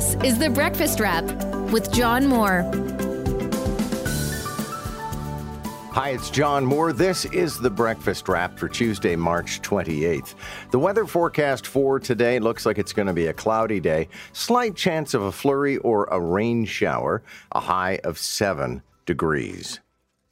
This 0.00 0.14
is 0.24 0.38
The 0.38 0.48
Breakfast 0.48 0.98
Wrap 0.98 1.24
with 1.70 1.92
John 1.92 2.26
Moore. 2.26 2.62
Hi, 5.92 6.12
it's 6.14 6.30
John 6.30 6.64
Moore. 6.64 6.94
This 6.94 7.26
is 7.26 7.58
the 7.58 7.68
Breakfast 7.68 8.26
Wrap 8.26 8.58
for 8.58 8.66
Tuesday, 8.66 9.14
March 9.14 9.60
28th. 9.60 10.36
The 10.70 10.78
weather 10.78 11.04
forecast 11.04 11.66
for 11.66 12.00
today 12.00 12.38
looks 12.38 12.64
like 12.64 12.78
it's 12.78 12.94
going 12.94 13.08
to 13.08 13.12
be 13.12 13.26
a 13.26 13.34
cloudy 13.34 13.78
day, 13.78 14.08
slight 14.32 14.74
chance 14.74 15.12
of 15.12 15.20
a 15.20 15.30
flurry 15.30 15.76
or 15.76 16.06
a 16.06 16.18
rain 16.18 16.64
shower, 16.64 17.22
a 17.52 17.60
high 17.60 18.00
of 18.02 18.16
7 18.16 18.82
degrees. 19.04 19.80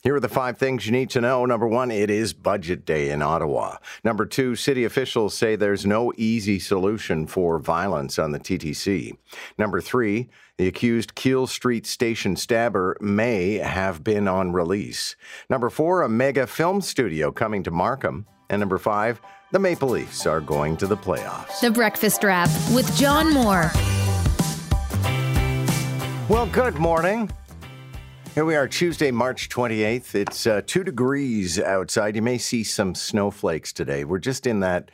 Here 0.04 0.14
are 0.14 0.20
the 0.20 0.28
five 0.28 0.58
things 0.58 0.86
you 0.86 0.92
need 0.92 1.10
to 1.10 1.20
know. 1.20 1.44
Number 1.44 1.66
one, 1.66 1.90
it 1.90 2.08
is 2.08 2.32
budget 2.32 2.86
day 2.86 3.10
in 3.10 3.20
Ottawa. 3.20 3.78
Number 4.04 4.26
two, 4.26 4.54
city 4.54 4.84
officials 4.84 5.36
say 5.36 5.56
there's 5.56 5.84
no 5.84 6.12
easy 6.16 6.60
solution 6.60 7.26
for 7.26 7.58
violence 7.58 8.16
on 8.16 8.30
the 8.30 8.38
TTC. 8.38 9.16
Number 9.58 9.80
three, 9.80 10.28
the 10.56 10.68
accused 10.68 11.16
Keele 11.16 11.48
Street 11.48 11.84
station 11.84 12.36
stabber 12.36 12.96
may 13.00 13.54
have 13.54 14.04
been 14.04 14.28
on 14.28 14.52
release. 14.52 15.16
Number 15.50 15.68
four, 15.68 16.02
a 16.02 16.08
mega 16.08 16.46
film 16.46 16.80
studio 16.80 17.32
coming 17.32 17.64
to 17.64 17.72
Markham. 17.72 18.24
And 18.50 18.60
number 18.60 18.78
five, 18.78 19.20
the 19.50 19.58
Maple 19.58 19.88
Leafs 19.88 20.26
are 20.26 20.40
going 20.40 20.76
to 20.76 20.86
the 20.86 20.96
playoffs. 20.96 21.58
The 21.60 21.72
Breakfast 21.72 22.22
Wrap 22.22 22.48
with 22.72 22.94
John 22.96 23.34
Moore. 23.34 23.72
Well, 26.28 26.46
good 26.46 26.76
morning. 26.76 27.28
Here 28.38 28.44
we 28.44 28.54
are, 28.54 28.68
Tuesday, 28.68 29.10
March 29.10 29.48
28th. 29.48 30.14
It's 30.14 30.46
uh, 30.46 30.60
two 30.64 30.84
degrees 30.84 31.58
outside. 31.58 32.14
You 32.14 32.22
may 32.22 32.38
see 32.38 32.62
some 32.62 32.94
snowflakes 32.94 33.72
today. 33.72 34.04
We're 34.04 34.20
just 34.20 34.46
in 34.46 34.60
that 34.60 34.92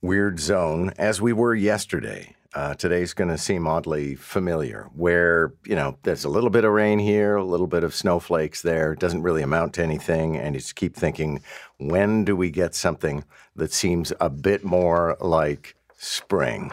weird 0.00 0.40
zone 0.40 0.94
as 0.96 1.20
we 1.20 1.34
were 1.34 1.54
yesterday. 1.54 2.34
Uh, 2.54 2.72
today's 2.72 3.12
going 3.12 3.28
to 3.28 3.36
seem 3.36 3.66
oddly 3.66 4.14
familiar, 4.14 4.88
where, 4.94 5.52
you 5.66 5.76
know, 5.76 5.98
there's 6.04 6.24
a 6.24 6.30
little 6.30 6.48
bit 6.48 6.64
of 6.64 6.72
rain 6.72 6.98
here, 6.98 7.36
a 7.36 7.44
little 7.44 7.66
bit 7.66 7.84
of 7.84 7.94
snowflakes 7.94 8.62
there. 8.62 8.94
It 8.94 8.98
doesn't 8.98 9.20
really 9.20 9.42
amount 9.42 9.74
to 9.74 9.82
anything. 9.82 10.38
And 10.38 10.54
you 10.54 10.62
just 10.62 10.74
keep 10.74 10.96
thinking, 10.96 11.42
when 11.76 12.24
do 12.24 12.34
we 12.34 12.50
get 12.50 12.74
something 12.74 13.24
that 13.56 13.74
seems 13.74 14.10
a 14.22 14.30
bit 14.30 14.64
more 14.64 15.18
like 15.20 15.76
spring? 15.98 16.72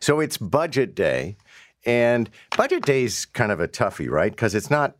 So 0.00 0.18
it's 0.18 0.38
budget 0.38 0.94
day. 0.94 1.36
And 1.84 2.30
budget 2.56 2.86
day 2.86 3.04
is 3.04 3.26
kind 3.26 3.52
of 3.52 3.60
a 3.60 3.68
toughie, 3.68 4.08
right? 4.08 4.32
Because 4.32 4.54
it's 4.54 4.70
not 4.70 4.96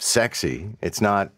sexy. 0.00 0.70
It's 0.80 1.00
not, 1.00 1.32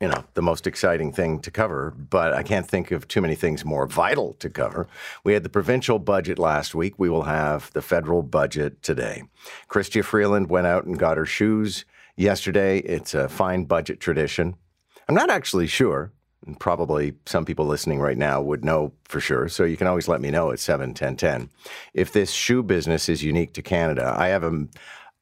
you 0.00 0.08
know, 0.08 0.24
the 0.34 0.42
most 0.42 0.66
exciting 0.66 1.12
thing 1.12 1.40
to 1.40 1.50
cover, 1.50 1.90
but 1.90 2.32
I 2.32 2.42
can't 2.42 2.66
think 2.66 2.90
of 2.90 3.06
too 3.08 3.20
many 3.20 3.34
things 3.34 3.64
more 3.64 3.86
vital 3.86 4.34
to 4.34 4.48
cover. 4.48 4.86
We 5.24 5.34
had 5.34 5.42
the 5.42 5.48
provincial 5.48 5.98
budget 5.98 6.38
last 6.38 6.74
week. 6.74 6.94
We 6.98 7.10
will 7.10 7.24
have 7.24 7.72
the 7.72 7.82
federal 7.82 8.22
budget 8.22 8.82
today. 8.82 9.24
Chrystia 9.68 10.04
Freeland 10.04 10.48
went 10.48 10.66
out 10.66 10.84
and 10.84 10.98
got 10.98 11.16
her 11.16 11.26
shoes 11.26 11.84
yesterday. 12.16 12.78
It's 12.78 13.14
a 13.14 13.28
fine 13.28 13.64
budget 13.64 14.00
tradition. 14.00 14.56
I'm 15.08 15.14
not 15.14 15.30
actually 15.30 15.66
sure. 15.66 16.12
And 16.46 16.60
probably 16.60 17.14
some 17.24 17.46
people 17.46 17.64
listening 17.64 18.00
right 18.00 18.18
now 18.18 18.42
would 18.42 18.64
know 18.64 18.92
for 19.04 19.18
sure. 19.18 19.48
So 19.48 19.64
you 19.64 19.78
can 19.78 19.86
always 19.86 20.08
let 20.08 20.20
me 20.20 20.30
know 20.30 20.50
at 20.50 20.60
7 20.60 20.92
10 20.92 21.16
10. 21.16 21.50
If 21.94 22.12
this 22.12 22.32
shoe 22.32 22.62
business 22.62 23.08
is 23.08 23.22
unique 23.22 23.54
to 23.54 23.62
Canada, 23.62 24.14
I 24.16 24.28
have 24.28 24.44
a, 24.44 24.66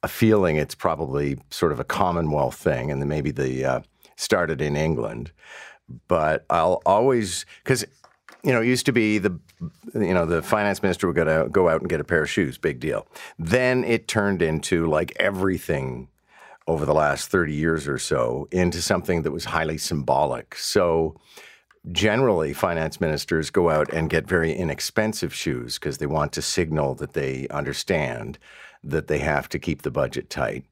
a 0.03 0.08
feeling 0.08 0.56
it's 0.56 0.75
probably 0.75 1.39
sort 1.50 1.72
of 1.72 1.81
a 1.81 1.84
Commonwealth 1.84 2.56
thing, 2.56 2.91
and 2.91 3.00
then 3.00 3.08
maybe 3.08 3.31
the 3.31 3.64
uh, 3.64 3.81
started 4.17 4.61
in 4.61 4.77
England. 4.77 5.33
But 6.09 6.44
I'll 6.50 6.83
always 6.86 7.44
because 7.62 7.84
you 8.42 8.53
know 8.53 8.62
it 8.62 8.67
used 8.67 8.87
to 8.87 8.93
be 8.93 9.19
the 9.19 9.38
you 9.94 10.15
know 10.15 10.26
the 10.26 10.43
finance 10.43 10.82
minister 10.82 11.06
would 11.06 11.16
go 11.16 11.25
to 11.25 11.49
go 11.50 11.69
out 11.69 11.81
and 11.81 11.91
get 11.91 12.00
a 12.00 12.04
pair 12.04 12.22
of 12.22 12.31
shoes, 12.31 12.59
big 12.59 12.81
deal. 12.81 13.06
Then 13.38 13.84
it 13.84 14.09
turned 14.09 14.43
into 14.43 14.87
like 14.87 15.12
everything 15.16 16.09
over 16.66 16.84
the 16.84 16.94
last 16.94 17.28
30 17.28 17.53
years 17.53 17.88
or 17.88 17.99
so 17.99 18.47
into 18.53 18.81
something 18.81 19.22
that 19.22 19.32
was 19.32 19.47
highly 19.47 19.78
symbolic. 19.78 20.55
So 20.55 21.16
generally 21.91 22.53
finance 22.53 23.00
ministers 23.00 23.50
go 23.50 23.69
out 23.69 23.93
and 23.93 24.09
get 24.09 24.28
very 24.28 24.53
inexpensive 24.53 25.34
shoes 25.34 25.78
because 25.78 25.99
they 25.99 26.06
want 26.06 26.32
to 26.32 26.43
signal 26.43 26.94
that 26.94 27.15
they 27.15 27.49
understand 27.49 28.38
that 28.84 29.06
they 29.06 29.19
have 29.19 29.48
to 29.50 29.59
keep 29.59 29.82
the 29.82 29.91
budget 29.91 30.31
tight. 30.31 30.65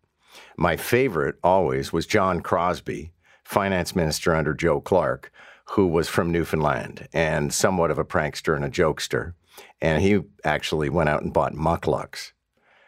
My 0.57 0.77
favorite 0.77 1.37
always 1.43 1.93
was 1.93 2.07
John 2.07 2.41
Crosbie, 2.41 3.11
finance 3.45 3.97
minister 3.97 4.35
under 4.35 4.55
Joe 4.55 4.81
Clark, 4.81 5.33
who 5.71 5.87
was 5.87 6.09
from 6.09 6.33
Newfoundland 6.33 7.09
and 7.13 7.53
somewhat 7.53 7.91
of 7.91 7.99
a 7.99 8.05
prankster 8.05 8.57
and 8.57 8.65
a 8.65 8.71
jokester. 8.71 9.35
And 9.81 10.03
he 10.03 10.21
actually 10.45 10.89
went 10.89 11.09
out 11.09 11.23
and 11.23 11.33
bought 11.33 11.55
mukluks. 11.55 12.33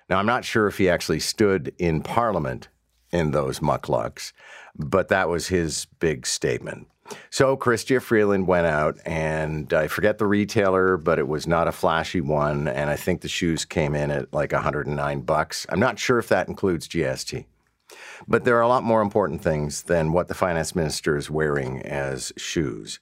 Now, 0.09 0.19
I'm 0.19 0.27
not 0.27 0.45
sure 0.45 0.67
if 0.67 0.79
he 0.79 0.89
actually 0.89 1.21
stood 1.21 1.73
in 1.79 2.03
Parliament 2.03 2.69
in 3.13 3.31
those 3.31 3.61
mukluks, 3.61 4.33
but 4.75 5.09
that 5.09 5.29
was 5.29 5.49
his 5.49 5.87
big 6.01 6.27
statement. 6.27 6.89
So 7.31 7.57
Chrystia 7.57 8.01
Freeland 8.01 8.47
went 8.47 8.67
out, 8.67 8.99
and 9.05 9.73
I 9.73 9.89
forget 9.89 10.19
the 10.19 10.27
retailer, 10.27 10.97
but 10.97 11.19
it 11.19 11.29
was 11.29 11.47
not 11.47 11.69
a 11.69 11.73
flashy 11.73 12.21
one, 12.21 12.69
and 12.69 12.91
I 12.91 12.97
think 12.97 13.21
the 13.21 13.29
shoes 13.29 13.65
came 13.65 13.95
in 13.95 14.11
at 14.11 14.33
like 14.33 14.53
109 14.53 15.21
bucks. 15.23 15.67
I'm 15.69 15.81
not 15.81 15.99
sure 15.99 16.19
if 16.19 16.29
that 16.29 16.49
includes 16.49 16.89
GST. 16.89 17.45
But 18.27 18.45
there 18.45 18.57
are 18.57 18.63
a 18.63 18.69
lot 18.69 18.85
more 18.85 19.03
important 19.03 19.43
things 19.43 19.83
than 19.83 20.13
what 20.13 20.29
the 20.29 20.35
finance 20.35 20.75
minister 20.75 21.17
is 21.17 21.31
wearing 21.31 21.83
as 21.83 22.33
shoes. 22.37 23.01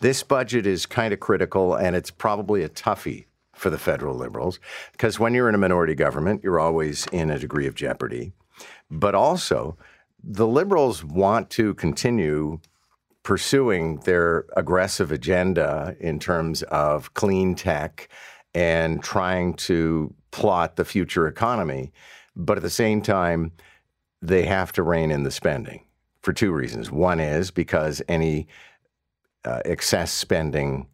This 0.00 0.22
budget 0.22 0.66
is 0.66 0.86
kind 0.86 1.12
of 1.12 1.20
critical, 1.20 1.74
and 1.74 1.96
it's 1.96 2.10
probably 2.10 2.62
a 2.62 2.68
toughie 2.68 3.26
for 3.54 3.70
the 3.70 3.78
federal 3.78 4.14
liberals 4.14 4.60
because 4.92 5.18
when 5.18 5.32
you're 5.32 5.48
in 5.48 5.54
a 5.54 5.58
minority 5.58 5.94
government, 5.94 6.42
you're 6.44 6.60
always 6.60 7.06
in 7.10 7.30
a 7.30 7.38
degree 7.38 7.66
of 7.66 7.74
jeopardy. 7.74 8.32
But 8.90 9.14
also, 9.14 9.76
the 10.22 10.46
liberals 10.46 11.02
want 11.02 11.50
to 11.50 11.74
continue 11.74 12.60
pursuing 13.26 13.96
their 14.04 14.44
aggressive 14.56 15.10
agenda 15.10 15.96
in 15.98 16.16
terms 16.20 16.62
of 16.62 17.12
clean 17.14 17.56
tech 17.56 18.08
and 18.54 19.02
trying 19.02 19.52
to 19.52 20.14
plot 20.30 20.76
the 20.76 20.84
future 20.84 21.26
economy. 21.26 21.92
But 22.36 22.56
at 22.56 22.62
the 22.62 22.70
same 22.70 23.02
time, 23.02 23.50
they 24.22 24.44
have 24.44 24.70
to 24.74 24.84
rein 24.84 25.10
in 25.10 25.24
the 25.24 25.32
spending 25.32 25.84
for 26.22 26.32
two 26.32 26.52
reasons. 26.52 26.92
One 26.92 27.18
is 27.18 27.50
because 27.50 28.00
any 28.06 28.46
uh, 29.44 29.60
excess 29.64 30.12
spending 30.12 30.86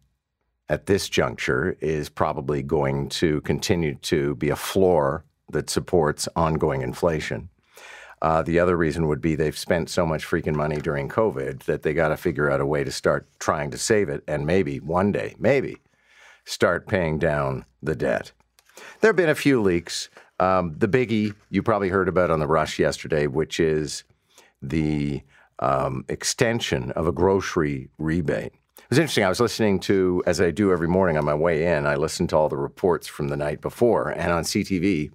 at 0.69 0.87
this 0.87 1.09
juncture 1.09 1.77
is 1.81 2.09
probably 2.09 2.63
going 2.63 3.09
to 3.09 3.41
continue 3.41 3.93
to 3.95 4.33
be 4.37 4.49
a 4.49 4.55
floor 4.55 5.23
that 5.51 5.69
supports 5.69 6.27
ongoing 6.35 6.81
inflation. 6.81 7.49
Uh, 8.23 8.41
the 8.41 8.57
other 8.57 8.77
reason 8.77 9.07
would 9.07 9.19
be 9.19 9.35
they've 9.35 9.57
spent 9.57 9.89
so 9.89 10.05
much 10.05 10.25
freaking 10.25 10.55
money 10.55 10.77
during 10.77 11.09
COVID 11.09 11.63
that 11.63 11.83
they 11.83 11.93
got 11.93 12.07
to 12.07 12.17
figure 12.17 12.49
out 12.49 12.61
a 12.61 12.65
way 12.65 12.81
to 12.85 12.91
start 12.91 13.27
trying 13.37 13.69
to 13.71 13.77
save 13.77 14.07
it 14.07 14.23
and 14.29 14.47
maybe 14.47 14.79
one 14.79 15.11
day, 15.11 15.35
maybe 15.37 15.77
start 16.45 16.87
paying 16.87 17.19
down 17.19 17.65
the 17.81 17.95
debt. 17.95 18.31
There 19.01 19.09
have 19.09 19.17
been 19.17 19.27
a 19.27 19.35
few 19.35 19.61
leaks. 19.61 20.09
Um, 20.39 20.73
the 20.77 20.87
biggie 20.87 21.35
you 21.49 21.61
probably 21.61 21.89
heard 21.89 22.07
about 22.07 22.31
on 22.31 22.39
the 22.39 22.47
rush 22.47 22.79
yesterday, 22.79 23.27
which 23.27 23.59
is 23.59 24.05
the 24.61 25.21
um, 25.59 26.05
extension 26.07 26.91
of 26.91 27.07
a 27.07 27.11
grocery 27.11 27.89
rebate. 27.97 28.53
It 28.77 28.89
was 28.89 28.99
interesting. 28.99 29.25
I 29.25 29.29
was 29.29 29.41
listening 29.41 29.81
to, 29.81 30.23
as 30.25 30.39
I 30.39 30.51
do 30.51 30.71
every 30.71 30.87
morning 30.87 31.17
on 31.17 31.25
my 31.25 31.33
way 31.33 31.65
in, 31.65 31.85
I 31.85 31.95
listened 31.95 32.29
to 32.29 32.37
all 32.37 32.47
the 32.47 32.55
reports 32.55 33.05
from 33.05 33.27
the 33.27 33.37
night 33.37 33.59
before, 33.59 34.09
and 34.09 34.31
on 34.31 34.43
CTV, 34.43 35.11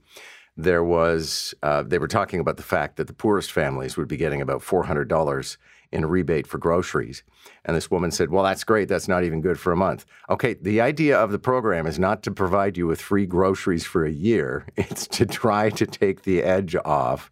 there 0.59 0.83
was 0.83 1.55
uh, 1.63 1.85
they 1.85 1.99
were 1.99 2.09
talking 2.09 2.41
about 2.41 2.57
the 2.57 2.65
fact 2.65 2.97
that 2.97 3.07
the 3.07 3.15
poorest 3.15 3.53
families 3.53 3.97
would 3.97 4.09
be 4.09 4.17
getting 4.17 4.43
about 4.43 4.61
four 4.61 4.83
hundred 4.83 5.09
dollars 5.09 5.57
in 5.91 6.05
rebate 6.05 6.47
for 6.47 6.59
groceries. 6.59 7.23
And 7.65 7.75
this 7.77 7.91
woman 7.91 8.11
said, 8.11 8.31
Well, 8.31 8.45
that's 8.45 8.65
great. 8.65 8.89
That's 8.89 9.09
not 9.09 9.25
even 9.25 9.41
good 9.41 9.59
for 9.59 9.73
a 9.73 9.77
month. 9.77 10.05
Okay, 10.29 10.55
the 10.55 10.81
idea 10.81 11.17
of 11.17 11.31
the 11.31 11.39
program 11.39 11.87
is 11.87 11.99
not 11.99 12.23
to 12.25 12.33
provide 12.33 12.77
you 12.77 12.87
with 12.87 13.01
free 13.01 13.25
groceries 13.25 13.87
for 13.87 14.05
a 14.05 14.11
year, 14.11 14.67
it's 14.77 15.07
to 15.07 15.25
try 15.25 15.71
to 15.71 15.87
take 15.87 16.23
the 16.23 16.43
edge 16.43 16.77
off 16.85 17.31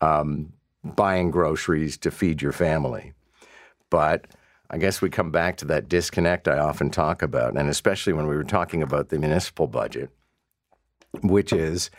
um, 0.00 0.52
buying 0.84 1.30
groceries 1.30 1.98
to 1.98 2.10
feed 2.10 2.40
your 2.40 2.52
family. 2.52 3.12
But 3.90 4.28
I 4.70 4.78
guess 4.78 5.02
we 5.02 5.10
come 5.10 5.30
back 5.30 5.58
to 5.58 5.64
that 5.66 5.88
disconnect 5.88 6.48
I 6.48 6.58
often 6.58 6.90
talk 6.90 7.22
about, 7.22 7.58
and 7.58 7.68
especially 7.68 8.14
when 8.14 8.26
we 8.28 8.36
were 8.36 8.44
talking 8.44 8.82
about 8.82 9.10
the 9.10 9.18
municipal 9.18 9.66
budget 9.66 10.10
which 11.20 11.52
is 11.52 11.90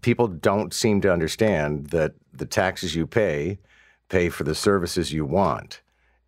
people 0.00 0.28
don't 0.28 0.72
seem 0.74 1.00
to 1.00 1.12
understand 1.12 1.88
that 1.88 2.14
the 2.32 2.46
taxes 2.46 2.94
you 2.94 3.06
pay 3.06 3.58
pay 4.08 4.28
for 4.28 4.44
the 4.44 4.54
services 4.54 5.12
you 5.12 5.24
want. 5.24 5.80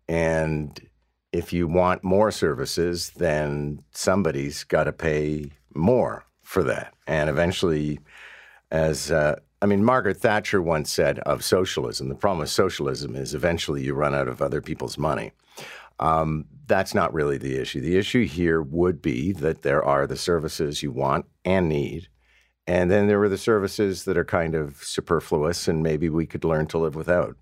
And 0.07 0.79
if 1.31 1.53
you 1.53 1.67
want 1.67 2.03
more 2.03 2.31
services, 2.31 3.11
then 3.17 3.79
somebody's 3.91 4.63
got 4.63 4.85
to 4.85 4.91
pay 4.91 5.51
more 5.75 6.25
for 6.41 6.63
that. 6.63 6.93
And 7.05 7.29
eventually, 7.29 7.99
as 8.71 9.11
uh, 9.11 9.35
I 9.61 9.67
mean, 9.67 9.83
Margaret 9.83 10.17
Thatcher 10.17 10.61
once 10.61 10.91
said 10.91 11.19
of 11.19 11.43
socialism, 11.43 12.09
the 12.09 12.15
problem 12.15 12.39
with 12.39 12.49
socialism 12.49 13.15
is 13.15 13.33
eventually 13.33 13.83
you 13.83 13.93
run 13.93 14.15
out 14.15 14.27
of 14.27 14.41
other 14.41 14.61
people's 14.61 14.97
money. 14.97 15.31
Um, 15.99 16.45
that's 16.67 16.93
not 16.93 17.13
really 17.13 17.37
the 17.37 17.57
issue. 17.57 17.81
The 17.81 17.97
issue 17.97 18.25
here 18.25 18.61
would 18.61 19.01
be 19.01 19.31
that 19.33 19.61
there 19.61 19.83
are 19.83 20.07
the 20.07 20.17
services 20.17 20.83
you 20.83 20.91
want 20.91 21.25
and 21.43 21.69
need, 21.69 22.09
And 22.67 22.89
then 22.89 23.07
there 23.07 23.19
were 23.19 23.29
the 23.29 23.37
services 23.37 24.05
that 24.05 24.17
are 24.17 24.25
kind 24.25 24.55
of 24.55 24.83
superfluous 24.83 25.67
and 25.67 25.83
maybe 25.83 26.09
we 26.09 26.25
could 26.25 26.43
learn 26.43 26.67
to 26.67 26.77
live 26.77 26.95
without. 26.95 27.35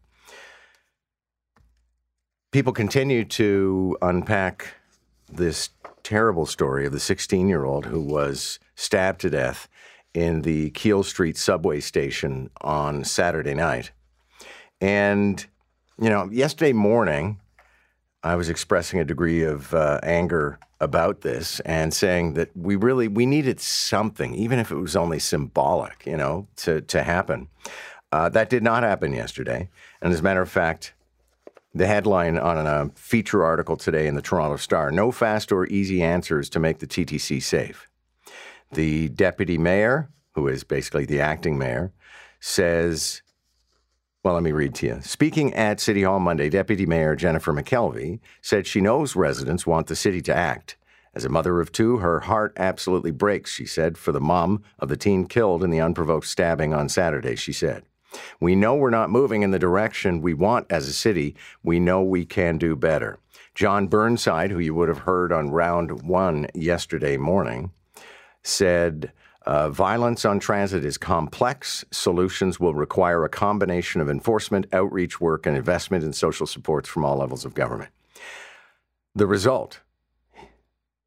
People 2.52 2.74
continue 2.74 3.24
to 3.25 3.98
unpack 4.02 4.75
this 5.31 5.70
terrible 6.04 6.46
story 6.46 6.86
of 6.86 6.92
the 6.92 7.00
16 7.00 7.48
year 7.48 7.64
old 7.64 7.86
who 7.86 8.02
was 8.02 8.60
stabbed 8.75 9.22
to 9.22 9.30
death 9.30 9.68
in 10.14 10.42
the 10.42 10.70
Keele 10.72 11.04
Street 11.04 11.38
subway 11.38 11.80
station 11.80 12.50
on 12.62 13.04
Saturday 13.04 13.54
night. 13.54 13.92
And, 14.80 15.44
you 15.98 16.10
know, 16.10 16.30
yesterday 16.31 16.74
morning, 16.74 17.40
I 18.22 18.36
was 18.36 18.50
expressing 18.50 19.00
a 19.00 19.06
degree 19.06 19.44
of 19.44 19.74
uh, 19.74 20.00
anger 20.04 20.60
about 20.84 21.22
this 21.22 21.60
and 21.62 21.94
saying 21.94 22.34
that 22.34 22.56
we 22.56 22.76
really 22.76 23.08
we 23.08 23.26
needed 23.26 23.60
something, 23.60 24.36
even 24.36 24.60
if 24.60 24.72
it 24.72 24.76
was 24.76 24.96
only 24.96 25.20
symbolic, 25.20 26.06
you 26.06 26.18
know, 26.18 26.48
to 26.58 26.82
to 26.82 27.04
happen. 27.04 27.48
Uh, 28.12 28.30
that 28.30 28.50
did 28.50 28.62
not 28.62 28.84
happen 28.84 29.14
yesterday, 29.14 29.70
and 30.02 30.14
as 30.14 30.20
a 30.20 30.24
matter 30.24 30.42
of 30.42 30.50
fact, 30.50 30.94
the 31.74 31.88
headline 31.88 32.38
on 32.38 32.68
a 32.68 32.92
feature 32.96 33.44
article 33.44 33.76
today 33.76 34.08
in 34.08 34.16
the 34.16 34.22
Toronto 34.22 34.58
Star: 34.58 34.92
"No 34.92 35.12
fast 35.12 35.52
or 35.52 35.66
easy 35.68 36.04
answers 36.04 36.50
to 36.50 36.60
make 36.60 36.80
the 36.80 36.88
TTC 36.88 37.42
safe." 37.42 37.88
The 38.72 39.10
deputy 39.10 39.58
mayor, 39.58 40.10
who 40.36 40.48
is 40.48 40.64
basically 40.64 41.06
the 41.06 41.22
acting 41.22 41.58
mayor, 41.58 41.92
says 42.40 43.22
well, 44.24 44.36
let 44.36 44.44
me 44.44 44.54
read 44.54 44.74
to 44.75 44.86
you. 44.86 45.00
Speaking 45.02 45.54
at 45.54 45.81
City 45.81 46.04
Hall 46.04 46.20
Monday, 46.20 46.50
Deputy 46.50 46.86
Mayor 46.86 47.14
Jennifer 47.14 47.52
McKelvey 47.52 48.20
said 48.42 48.66
she 48.66 48.80
knows 48.80 49.18
residents 49.18 49.68
want 49.68 49.88
the 49.88 49.98
city 49.98 50.22
to 50.22 50.34
act. 50.34 50.78
As 51.14 51.25
a 51.25 51.30
mother 51.30 51.60
of 51.60 51.74
two, 51.74 51.98
her 51.98 52.22
heart 52.22 52.54
absolutely 52.56 53.12
breaks, 53.12 53.52
she 53.52 53.66
said, 53.66 53.98
for 53.98 54.14
the 54.14 54.22
mom 54.22 54.64
of 54.80 54.88
the 54.88 54.96
teen 54.96 55.25
killed 55.25 55.62
in 55.62 55.72
the 55.72 55.81
unprovoked 55.81 56.25
stabbing 56.25 56.74
on 56.74 56.88
Saturday, 56.88 57.36
she 57.36 57.52
said. 57.52 57.84
We 58.40 58.56
know 58.56 58.75
we're 58.75 58.90
not 58.92 59.10
moving 59.10 59.42
in 59.42 59.52
the 59.52 59.60
direction 59.60 60.22
we 60.22 60.34
want 60.34 60.68
as 60.70 60.88
a 60.88 60.94
city. 60.94 61.36
We 61.62 61.81
know 61.81 62.02
we 62.02 62.25
can 62.25 62.58
do 62.58 62.78
better. 62.78 63.20
Jon 63.54 63.88
Burnside, 63.88 64.52
who 64.52 64.60
you 64.60 64.74
would 64.74 64.88
have 64.88 65.00
heard 65.00 65.34
on 65.34 65.52
round 65.52 66.02
one 66.02 66.48
yesterday 66.56 67.18
morning, 67.18 67.72
said, 68.42 69.12
uh, 69.45 69.69
violence 69.69 70.24
on 70.24 70.40
transit 70.40 70.86
is 70.86 70.98
complex. 70.98 71.84
Solutions 71.92 72.60
will 72.60 72.74
require 72.74 73.25
a 73.25 73.30
combination 73.30 74.00
of 74.00 74.10
enforcement, 74.10 74.68
outreach 74.72 75.19
work, 75.19 75.45
and 75.45 75.57
investment 75.57 76.04
in 76.04 76.13
social 76.13 76.48
supports 76.48 76.88
from 76.88 77.04
all 77.04 77.18
levels 77.18 77.44
of 77.44 77.54
government. 77.54 77.92
The 79.13 79.28
result, 79.28 79.81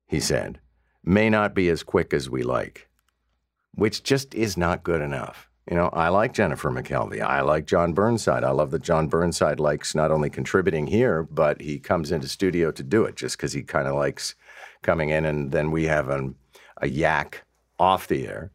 he 0.06 0.20
said, 0.20 0.60
may 1.02 1.30
not 1.30 1.54
be 1.54 1.68
as 1.70 1.82
quick 1.82 2.12
as 2.12 2.28
we 2.28 2.42
like, 2.42 2.88
which 3.74 4.02
just 4.02 4.34
is 4.34 4.56
not 4.56 4.84
good 4.84 5.00
enough. 5.00 5.48
You 5.70 5.76
know, 5.76 5.88
I 5.88 6.10
like 6.10 6.32
Jennifer 6.32 6.70
McKelvey. 6.70 7.20
I 7.20 7.40
like 7.40 7.66
Jon 7.66 7.92
Burnside. 7.92 8.44
I 8.44 8.50
love 8.50 8.70
that 8.70 8.82
Jon 8.82 9.08
Burnside 9.08 9.58
likes 9.58 9.94
not 9.94 10.12
only 10.12 10.30
contributing 10.30 10.86
here, 10.86 11.24
but 11.24 11.60
he 11.60 11.80
comes 11.80 12.12
into 12.12 12.28
studio 12.28 12.70
to 12.70 12.84
do 12.84 13.04
it 13.04 13.16
just 13.16 13.36
because 13.36 13.52
he 13.52 13.62
kind 13.62 13.88
of 13.88 13.94
likes 13.94 14.36
coming 14.82 15.08
in 15.08 15.24
and 15.24 15.50
then 15.50 15.72
we 15.72 15.84
have 15.84 16.08
an, 16.08 16.36
a 16.76 16.88
yak 16.88 17.45
off 17.78 18.08
the 18.08 18.26
air. 18.26 18.50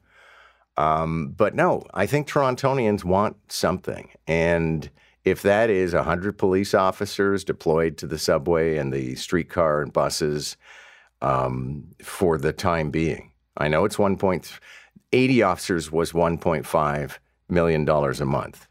Um, 0.77 1.33
but 1.35 1.53
no, 1.53 1.83
I 1.93 2.05
think 2.05 2.27
Torontonians 2.27 3.03
want 3.03 3.37
something. 3.51 4.09
And 4.27 4.89
if 5.23 5.41
that 5.43 5.69
is 5.69 5.93
100 5.93 6.37
police 6.37 6.73
officers 6.73 7.43
deployed 7.43 7.97
to 7.97 8.07
the 8.07 8.17
subway 8.17 8.77
and 8.77 8.91
the 8.91 9.15
streetcar 9.15 9.81
and 9.81 9.93
buses 9.93 10.57
um, 11.21 11.85
for 12.01 12.37
the 12.37 12.53
time 12.53 12.89
being, 12.89 13.31
I 13.57 13.67
know 13.67 13.85
it's 13.85 13.97
1.80 13.97 15.45
officers 15.45 15.91
was 15.91 16.13
1.5 16.13 17.17
million 17.49 17.85
dollars 17.85 18.21
a 18.21 18.25
month. 18.25 18.67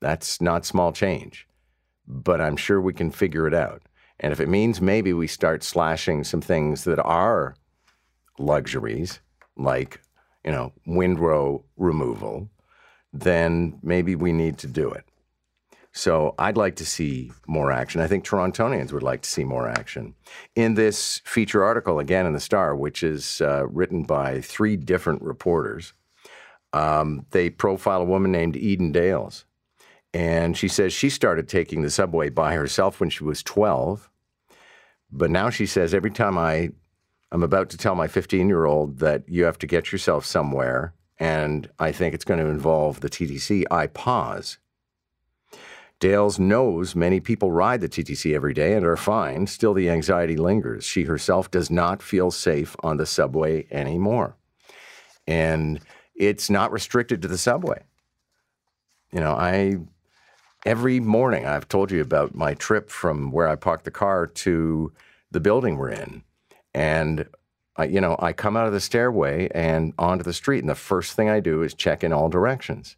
That's 0.00 0.40
not 0.40 0.64
small 0.64 0.92
change, 0.92 1.46
but 2.06 2.40
I'm 2.40 2.56
sure 2.56 2.80
we 2.80 2.94
can 2.94 3.10
figure 3.10 3.46
it 3.46 3.54
out. 3.54 3.82
And 4.20 4.32
if 4.32 4.40
it 4.40 4.48
means 4.48 4.80
maybe 4.80 5.12
we 5.12 5.26
start 5.26 5.62
slashing 5.62 6.24
some 6.24 6.40
things 6.40 6.84
that 6.84 7.00
are 7.00 7.56
luxuries, 8.38 9.20
like, 9.56 10.00
you 10.44 10.52
know, 10.52 10.72
windrow 10.86 11.64
removal, 11.76 12.48
then 13.12 13.78
maybe 13.82 14.14
we 14.14 14.32
need 14.32 14.58
to 14.58 14.66
do 14.66 14.90
it. 14.90 15.04
So 15.96 16.34
I'd 16.38 16.58
like 16.58 16.76
to 16.76 16.84
see 16.84 17.32
more 17.46 17.72
action. 17.72 18.02
I 18.02 18.06
think 18.06 18.22
Torontonians 18.22 18.92
would 18.92 19.02
like 19.02 19.22
to 19.22 19.30
see 19.30 19.44
more 19.44 19.66
action. 19.66 20.14
In 20.54 20.74
this 20.74 21.22
feature 21.24 21.64
article, 21.64 21.98
again 21.98 22.26
in 22.26 22.34
the 22.34 22.40
Star, 22.40 22.76
which 22.76 23.02
is 23.02 23.40
uh, 23.40 23.66
written 23.68 24.02
by 24.02 24.42
three 24.42 24.76
different 24.76 25.22
reporters, 25.22 25.94
um, 26.74 27.24
they 27.30 27.48
profile 27.48 28.02
a 28.02 28.04
woman 28.04 28.30
named 28.30 28.56
Eden 28.56 28.92
Dales. 28.92 29.46
And 30.12 30.54
she 30.54 30.68
says 30.68 30.92
she 30.92 31.08
started 31.08 31.48
taking 31.48 31.80
the 31.80 31.90
subway 31.90 32.28
by 32.28 32.54
herself 32.54 33.00
when 33.00 33.08
she 33.08 33.24
was 33.24 33.42
12. 33.42 34.10
But 35.10 35.30
now 35.30 35.48
she 35.48 35.64
says 35.64 35.94
every 35.94 36.10
time 36.10 36.36
I 36.36 36.72
I'm 37.36 37.42
about 37.42 37.68
to 37.68 37.76
tell 37.76 37.94
my 37.94 38.08
15 38.08 38.48
year 38.48 38.64
old 38.64 38.98
that 39.00 39.28
you 39.28 39.44
have 39.44 39.58
to 39.58 39.66
get 39.66 39.92
yourself 39.92 40.24
somewhere, 40.24 40.94
and 41.18 41.68
I 41.78 41.92
think 41.92 42.14
it's 42.14 42.24
going 42.24 42.40
to 42.40 42.46
involve 42.46 43.00
the 43.00 43.10
TTC. 43.10 43.64
I 43.70 43.88
pause. 43.88 44.56
Dales 46.00 46.38
knows 46.38 46.96
many 46.96 47.20
people 47.20 47.52
ride 47.52 47.82
the 47.82 47.90
TTC 47.90 48.34
every 48.34 48.54
day 48.54 48.72
and 48.72 48.86
are 48.86 48.96
fine. 48.96 49.46
Still, 49.46 49.74
the 49.74 49.90
anxiety 49.90 50.38
lingers. 50.38 50.84
She 50.84 51.02
herself 51.02 51.50
does 51.50 51.70
not 51.70 52.00
feel 52.00 52.30
safe 52.30 52.74
on 52.82 52.96
the 52.96 53.04
subway 53.04 53.66
anymore. 53.70 54.34
And 55.26 55.80
it's 56.14 56.48
not 56.48 56.72
restricted 56.72 57.20
to 57.20 57.28
the 57.28 57.36
subway. 57.36 57.82
You 59.12 59.20
know, 59.20 59.32
I, 59.32 59.76
every 60.64 61.00
morning, 61.00 61.44
I've 61.44 61.68
told 61.68 61.90
you 61.90 62.00
about 62.00 62.34
my 62.34 62.54
trip 62.54 62.88
from 62.88 63.30
where 63.30 63.46
I 63.46 63.56
parked 63.56 63.84
the 63.84 63.90
car 63.90 64.26
to 64.26 64.90
the 65.30 65.40
building 65.40 65.76
we're 65.76 65.90
in. 65.90 66.22
And 66.76 67.26
I, 67.76 67.84
you 67.84 68.02
know, 68.02 68.16
I 68.18 68.34
come 68.34 68.54
out 68.54 68.66
of 68.66 68.74
the 68.74 68.80
stairway 68.80 69.48
and 69.54 69.94
onto 69.98 70.22
the 70.22 70.34
street, 70.34 70.60
and 70.60 70.68
the 70.68 70.74
first 70.74 71.14
thing 71.14 71.30
I 71.30 71.40
do 71.40 71.62
is 71.62 71.72
check 71.72 72.04
in 72.04 72.12
all 72.12 72.28
directions 72.28 72.96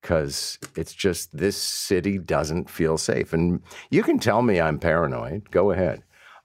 because 0.00 0.58
it's 0.74 0.94
just 0.94 1.36
this 1.36 1.56
city 1.56 2.18
doesn't 2.18 2.70
feel 2.70 2.96
safe. 2.96 3.34
And 3.34 3.60
you 3.90 4.02
can 4.02 4.18
tell 4.18 4.40
me 4.40 4.58
I'm 4.58 4.78
paranoid. 4.78 5.50
Go 5.50 5.70
ahead, 5.70 6.02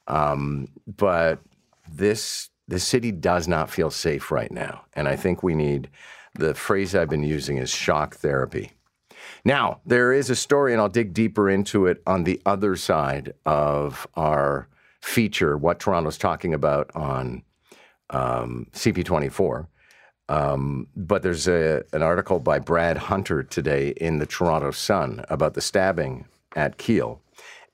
um, 0.08 0.68
but 0.86 1.40
this 1.90 2.50
this 2.68 2.84
city 2.84 3.14
does 3.14 3.48
not 3.48 3.72
feel 3.72 3.90
safe 3.90 4.30
right 4.30 4.52
now, 4.52 4.84
and 4.94 5.08
I 5.08 5.16
think 5.16 5.42
we 5.42 5.56
need 5.56 5.90
the 6.36 6.54
phrase 6.54 6.94
I've 6.94 7.10
been 7.10 7.24
using 7.24 7.58
is 7.58 7.70
shock 7.70 8.16
therapy. 8.16 8.74
Now 9.46 9.80
there 9.86 10.12
is 10.12 10.30
a 10.30 10.36
story, 10.36 10.74
and 10.74 10.82
I'll 10.82 10.90
dig 10.90 11.14
deeper 11.14 11.50
into 11.50 11.86
it 11.86 12.04
on 12.06 12.26
the 12.26 12.42
other 12.46 12.76
side 12.76 13.34
of 13.46 14.06
our 14.16 14.68
feature 15.02 15.58
what 15.58 15.80
Toronto's 15.80 16.18
talking 16.18 16.54
about 16.54 16.90
on 16.96 17.44
um, 18.10 18.68
CP24. 18.74 19.68
Um, 20.28 20.88
but 20.96 21.24
there's 21.24 21.48
a, 21.48 21.84
an 21.92 22.04
article 22.04 22.40
by 22.40 22.60
Brad 22.60 22.98
Hunter 22.98 23.42
today 23.42 23.90
in 23.98 24.20
the 24.20 24.28
Toronto 24.28 24.72
Sun 24.72 25.26
about 25.30 25.56
the 25.56 25.62
stabbing 25.62 26.26
at 26.56 26.78
Keele. 26.78 27.22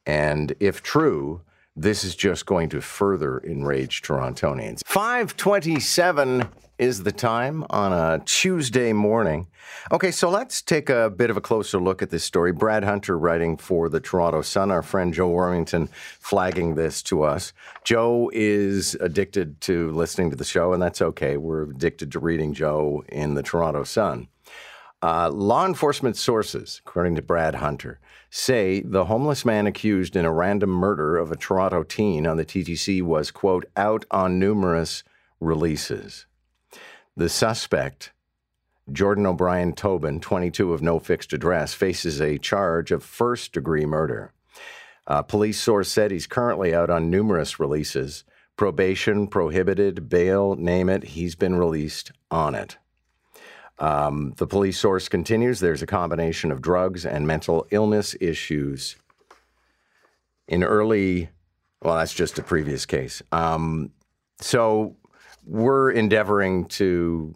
And 0.06 0.54
if 0.60 0.82
true, 0.82 1.42
this 1.76 2.04
is 2.04 2.16
just 2.16 2.46
going 2.46 2.70
to 2.70 2.82
further 2.82 3.40
enrage 3.40 4.02
Torontonians. 4.02 4.82
527 4.86 6.48
is 6.78 7.04
the 7.04 7.12
time 7.12 7.66
on 7.70 7.94
a 7.94 8.24
Tuesday 8.26 8.94
morning. 8.94 9.48
Okay, 9.92 10.12
so 10.12 10.30
let's 10.30 10.62
take 10.62 10.90
a 10.90 11.10
bit 11.10 11.30
of 11.30 11.38
a 11.38 11.42
closer 11.42 11.80
look 11.80 12.02
at 12.02 12.10
this 12.10 12.24
story. 12.24 12.52
Brad 12.52 12.84
Hunter 12.84 13.18
writing 13.18 13.58
for 13.58 13.90
the 13.90 14.00
Toronto 14.00 14.42
Sun, 14.42 14.72
our 14.72 14.82
friend 14.82 15.14
Joe 15.14 15.30
Warmington 15.30 15.90
flagging 15.90 16.76
this 16.76 17.02
to 17.04 17.24
us. 17.24 17.54
Joe 17.84 18.30
is 18.34 18.96
addicted 18.96 19.60
to 19.62 19.92
listening 19.92 20.30
to 20.32 20.36
the 20.36 20.44
show, 20.46 20.74
and 20.74 20.82
that's 20.82 21.02
okay. 21.02 21.38
We're 21.38 21.64
addicted 21.64 22.12
to 22.14 22.20
reading 22.20 22.54
Joe 22.54 23.04
in 23.10 23.36
the 23.36 23.44
Toronto 23.44 23.84
Sun. 23.84 24.28
Uh, 25.06 25.30
law 25.30 25.68
enforcement 25.68 26.18
sources, 26.18 26.82
according 26.84 27.14
to 27.14 27.22
Brad 27.22 27.54
Hunter, 27.54 28.00
say 28.32 28.82
the 28.82 29.06
homeless 29.06 29.46
man 29.46 29.68
accused 29.68 30.16
in 30.16 30.26
a 30.26 30.34
random 30.34 30.72
murder 30.72 31.16
of 31.16 31.32
a 31.32 31.36
Toronto 31.36 31.84
teen 31.84 32.26
on 32.26 32.38
the 32.38 32.44
TTC 32.44 33.04
was, 33.04 33.30
quote, 33.30 33.66
out 33.78 34.04
on 34.10 34.40
numerous 34.40 35.04
releases. 35.40 36.26
The 37.16 37.30
suspect, 37.30 38.14
Jordan 38.92 39.28
O'Brien 39.28 39.74
Tobin, 39.74 40.22
22 40.22 40.74
of 40.74 40.82
no 40.82 40.98
fixed 40.98 41.34
address, 41.34 41.76
faces 41.76 42.20
a 42.20 42.40
charge 42.40 42.92
of 42.92 43.04
first 43.04 43.54
degree 43.54 43.86
murder. 43.86 44.34
A 45.06 45.22
police 45.22 45.60
source 45.60 45.92
said 45.92 46.10
he's 46.10 46.26
currently 46.26 46.74
out 46.74 46.90
on 46.90 47.12
numerous 47.12 47.60
releases 47.60 48.24
probation, 48.58 49.28
prohibited, 49.28 50.10
bail, 50.10 50.56
name 50.56 50.90
it, 50.90 51.04
he's 51.04 51.36
been 51.36 51.58
released 51.58 52.12
on 52.32 52.56
it. 52.56 52.78
Um, 53.78 54.34
the 54.38 54.48
police 54.48 54.80
source 54.80 55.10
continues 55.10 55.60
there's 55.60 55.82
a 55.82 55.88
combination 55.88 56.52
of 56.52 56.62
drugs 56.62 57.06
and 57.06 57.28
mental 57.28 57.68
illness 57.72 58.16
issues. 58.22 58.96
In 60.48 60.64
early, 60.64 61.30
well, 61.82 61.98
that's 61.98 62.14
just 62.14 62.40
a 62.40 62.44
previous 62.44 62.86
case. 62.86 63.22
Um, 63.32 63.92
so 64.40 64.96
we're 65.46 65.92
endeavoring 65.92 66.66
to 66.66 67.34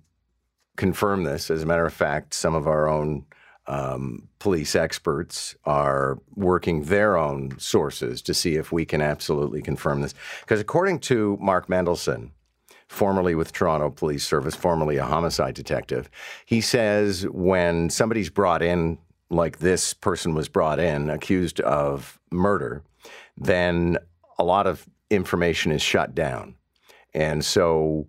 confirm 0.78 1.24
this. 1.24 1.52
As 1.52 1.64
a 1.64 1.66
matter 1.66 1.86
of 1.86 1.94
fact, 1.94 2.34
some 2.34 2.56
of 2.56 2.68
our 2.68 2.88
own 2.88 3.26
um, 3.68 4.28
police 4.40 4.76
experts 4.76 5.56
are 5.66 6.20
working 6.36 6.86
their 6.86 7.18
own 7.18 7.60
sources 7.60 8.22
to 8.24 8.34
see 8.34 8.56
if 8.56 8.72
we 8.72 8.86
can 8.86 9.02
absolutely 9.02 9.62
confirm 9.62 10.02
this. 10.02 10.16
Because 10.42 10.60
according 10.60 11.00
to 11.00 11.38
Mark 11.40 11.68
Mendelson, 11.68 12.32
formerly 12.90 13.36
with 13.36 13.54
Toronto 13.54 13.92
Police 13.92 14.26
Service, 14.26 14.56
formerly 14.56 14.98
a 14.98 15.06
homicide 15.06 15.54
detective, 15.54 16.10
he 16.46 16.60
says 16.60 17.26
when 17.30 17.90
somebody's 17.90 18.30
brought 18.30 18.62
in, 18.62 18.98
like 19.30 19.60
this 19.60 19.94
person 19.94 20.34
was 20.34 20.50
brought 20.50 20.80
in, 20.80 21.10
accused 21.10 21.62
of 21.62 22.20
murder, 22.32 22.84
then 23.38 23.98
a 24.40 24.44
lot 24.44 24.66
of 24.66 24.88
information 25.12 25.72
is 25.72 25.84
shut 25.84 26.16
down. 26.16 26.56
And 27.14 27.46
so 27.46 28.08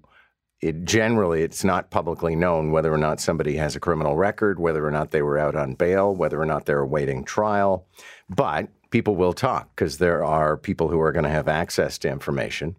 it 0.63 0.85
generally 0.85 1.43
it's 1.43 1.63
not 1.63 1.91
publicly 1.91 2.35
known 2.35 2.71
whether 2.71 2.93
or 2.93 2.99
not 2.99 3.21
somebody 3.21 3.57
has 3.57 3.77
a 3.77 3.81
criminal 3.81 4.17
record, 4.17 4.59
whether 4.59 4.85
or 4.85 4.91
not 4.91 5.11
they 5.11 5.23
were 5.23 5.39
out 5.39 5.55
on 5.55 5.75
bail, 5.75 6.15
whether 6.15 6.41
or 6.41 6.47
not 6.47 6.65
they're 6.65 6.81
awaiting 6.81 7.23
trial. 7.23 7.87
But 8.31 8.69
people 8.91 9.15
will 9.15 9.35
talk 9.35 9.75
because 9.77 9.99
there 9.99 10.25
are 10.25 10.57
people 10.57 10.89
who 10.89 11.01
are 11.01 11.13
going 11.13 11.25
to 11.25 11.31
have 11.31 11.49
access 11.49 11.99
to 11.99 12.11
information. 12.11 12.77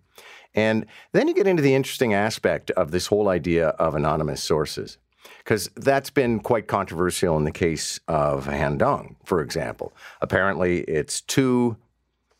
And 0.53 0.85
then 1.13 1.27
you 1.27 1.33
get 1.33 1.47
into 1.47 1.63
the 1.63 1.75
interesting 1.75 2.13
aspect 2.13 2.71
of 2.71 2.91
this 2.91 3.07
whole 3.07 3.29
idea 3.29 3.69
of 3.69 3.95
anonymous 3.95 4.43
sources, 4.43 4.97
because 5.37 5.69
that's 5.75 6.09
been 6.09 6.39
quite 6.39 6.67
controversial 6.67 7.37
in 7.37 7.43
the 7.43 7.51
case 7.51 7.99
of 8.07 8.47
Han 8.47 8.77
Dong, 8.77 9.15
for 9.23 9.41
example. 9.41 9.93
Apparently, 10.21 10.81
it's 10.81 11.21
two 11.21 11.77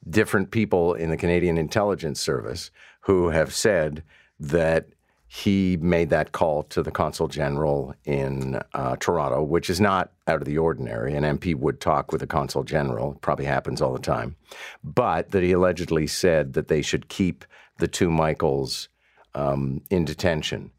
different 0.10 0.52
people 0.52 0.94
in 0.94 1.10
the 1.10 1.18
Canadian 1.18 1.58
Intelligence 1.58 2.20
Service 2.20 2.72
who 3.02 3.30
have 3.30 3.54
said 3.54 4.04
that 4.40 4.88
he 5.34 5.78
made 5.78 6.10
that 6.10 6.34
call 6.34 6.62
to 6.64 6.84
the 6.84 6.92
consul 6.92 7.30
general 7.30 7.96
in 8.04 8.60
uh, 8.74 8.98
Toronto, 8.98 9.42
which 9.42 9.70
is 9.70 9.80
not 9.80 10.12
out 10.28 10.42
of 10.42 10.46
the 10.46 10.58
ordinary. 10.58 11.16
An 11.16 11.24
MP 11.24 11.56
would 11.56 11.80
talk 11.80 12.12
with 12.12 12.20
the 12.20 12.28
consul 12.28 12.66
general, 12.66 13.18
probably 13.22 13.46
happens 13.46 13.82
all 13.82 13.94
the 13.94 14.00
time, 14.00 14.36
but 14.84 15.32
that 15.32 15.42
he 15.42 15.54
allegedly 15.54 16.06
said 16.06 16.52
that 16.52 16.68
they 16.68 16.82
should 16.82 17.08
keep 17.08 17.46
the 17.78 17.88
two 17.88 18.12
Michaels 18.12 18.90
um, 19.34 19.82
in 19.90 20.04
detention. 20.04 20.70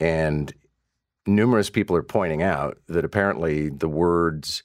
And 0.00 0.52
numerous 1.24 1.70
people 1.70 1.94
are 1.94 2.02
pointing 2.02 2.42
out 2.42 2.78
that 2.88 3.04
apparently 3.04 3.68
the 3.68 3.88
words, 3.88 4.64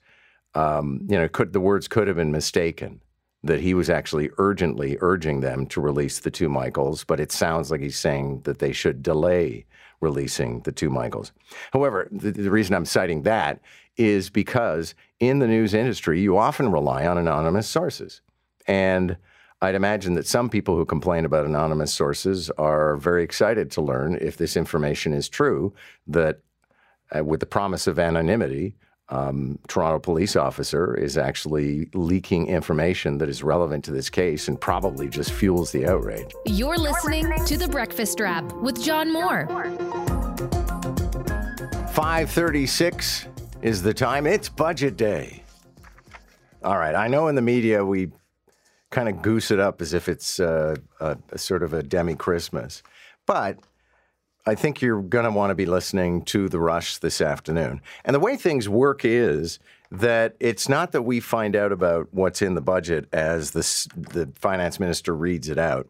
um, 0.56 1.06
you 1.08 1.20
know, 1.20 1.28
could 1.28 1.54
the 1.54 1.62
words 1.62 1.88
could 1.88 2.08
have 2.08 2.18
been 2.18 2.32
mistaken 2.32 3.00
that 3.46 3.62
he 3.62 3.76
was 3.76 3.92
actually 3.92 4.32
urgently 4.40 4.98
urging 5.02 5.40
them 5.40 5.68
to 5.68 5.80
release 5.80 6.20
the 6.20 6.32
two 6.32 6.50
Michaels, 6.50 7.04
but 7.04 7.20
it 7.20 7.32
sounds 7.32 7.70
like 7.70 7.80
he's 7.80 7.98
saying 7.98 8.42
that 8.42 8.58
they 8.58 8.72
should 8.72 9.04
delay 9.04 9.66
releasing 10.02 10.62
the 10.62 10.72
two 10.72 10.90
Michaels. 10.90 11.32
However, 11.72 12.08
the, 12.12 12.32
the, 12.32 12.50
reason 12.50 12.76
I'm 12.76 12.86
citing 12.86 13.22
that 13.22 13.62
is 13.98 14.32
because 14.32 14.96
in 15.20 15.40
the 15.40 15.48
news 15.48 15.76
industry, 15.76 16.20
you 16.20 16.38
often 16.38 16.72
rely 16.72 17.06
on 17.06 17.20
anonymous 17.20 17.68
sources. 17.68 18.22
And 18.68 19.16
I'd 19.62 19.76
imagine 19.76 20.16
that 20.16 20.28
some 20.28 20.50
people 20.50 20.76
who 20.76 20.84
complain 20.84 21.24
about 21.24 21.46
anonymous 21.46 21.94
sources 21.94 22.50
are 22.58 22.98
very 22.98 23.24
excited 23.24 23.70
to 23.72 23.82
learn 23.82 24.18
if 24.20 24.38
this 24.38 24.58
information 24.58 25.14
is 25.14 25.30
true, 25.30 25.72
that 26.08 26.40
uh, 27.16 27.24
with 27.24 27.42
the 27.42 27.46
promise 27.46 27.86
of 27.86 28.00
anonymity, 28.00 28.76
um, 29.10 29.60
Toronto 29.68 30.00
police 30.00 30.36
officer 30.36 30.96
is 30.96 31.18
actually 31.18 31.90
leaking 31.94 32.48
information 32.48 33.20
that 33.20 33.30
is 33.30 33.44
relevant 33.44 33.86
to 33.86 33.92
this 33.92 34.10
case 34.10 34.48
and 34.48 34.60
probably 34.60 35.08
just 35.08 35.32
fuels 35.32 35.72
the 35.72 35.86
outrage. 35.86 36.34
You're 36.46 36.78
listening 36.78 37.32
to 37.46 37.58
The 37.58 37.68
Breakfast 37.68 38.20
Wrap 38.20 38.52
with 38.54 38.82
John 38.82 39.14
Moore. 39.14 39.48
536 41.94 43.28
is 43.62 43.82
the 43.84 43.94
time. 43.94 44.26
It's 44.26 44.50
budget 44.50 44.98
day. 44.98 45.44
All 46.64 46.78
right. 46.78 46.96
I 46.96 47.08
know 47.08 47.28
in 47.28 47.36
the 47.36 47.42
media 47.42 47.86
we 47.86 48.10
kind 48.90 49.08
of 49.08 49.22
goose 49.22 49.52
it 49.52 49.60
up 49.60 49.82
as 49.82 49.94
if 49.94 50.10
it's 50.10 50.40
uh, 50.40 50.76
a, 51.00 51.18
a 51.32 51.38
sort 51.38 51.62
of 51.64 51.74
a 51.74 51.84
demi 51.84 52.16
Christmas. 52.16 52.82
But 53.28 53.60
I 54.48 54.54
think 54.54 54.82
you're 54.82 55.02
going 55.02 55.26
to 55.26 55.32
want 55.32 55.50
to 55.50 55.56
be 55.56 55.66
listening 55.66 56.24
to 56.26 56.48
The 56.48 56.60
Rush 56.60 57.00
this 57.00 57.20
afternoon. 57.20 57.82
And 58.04 58.14
the 58.14 58.20
way 58.20 58.38
things 58.38 58.70
work 58.70 59.04
is 59.04 59.58
that 59.90 60.36
it's 60.40 60.70
not 60.70 60.92
that 60.92 61.02
we 61.02 61.20
find 61.20 61.56
out 61.56 61.72
about 61.72 62.10
what's 62.12 62.44
in 62.44 62.54
the 62.54 62.62
budget 62.62 63.08
as 63.12 63.52
the, 63.52 63.62
the 63.96 64.30
finance 64.36 64.80
minister 64.80 65.16
reads 65.16 65.50
it 65.50 65.58
out. 65.58 65.88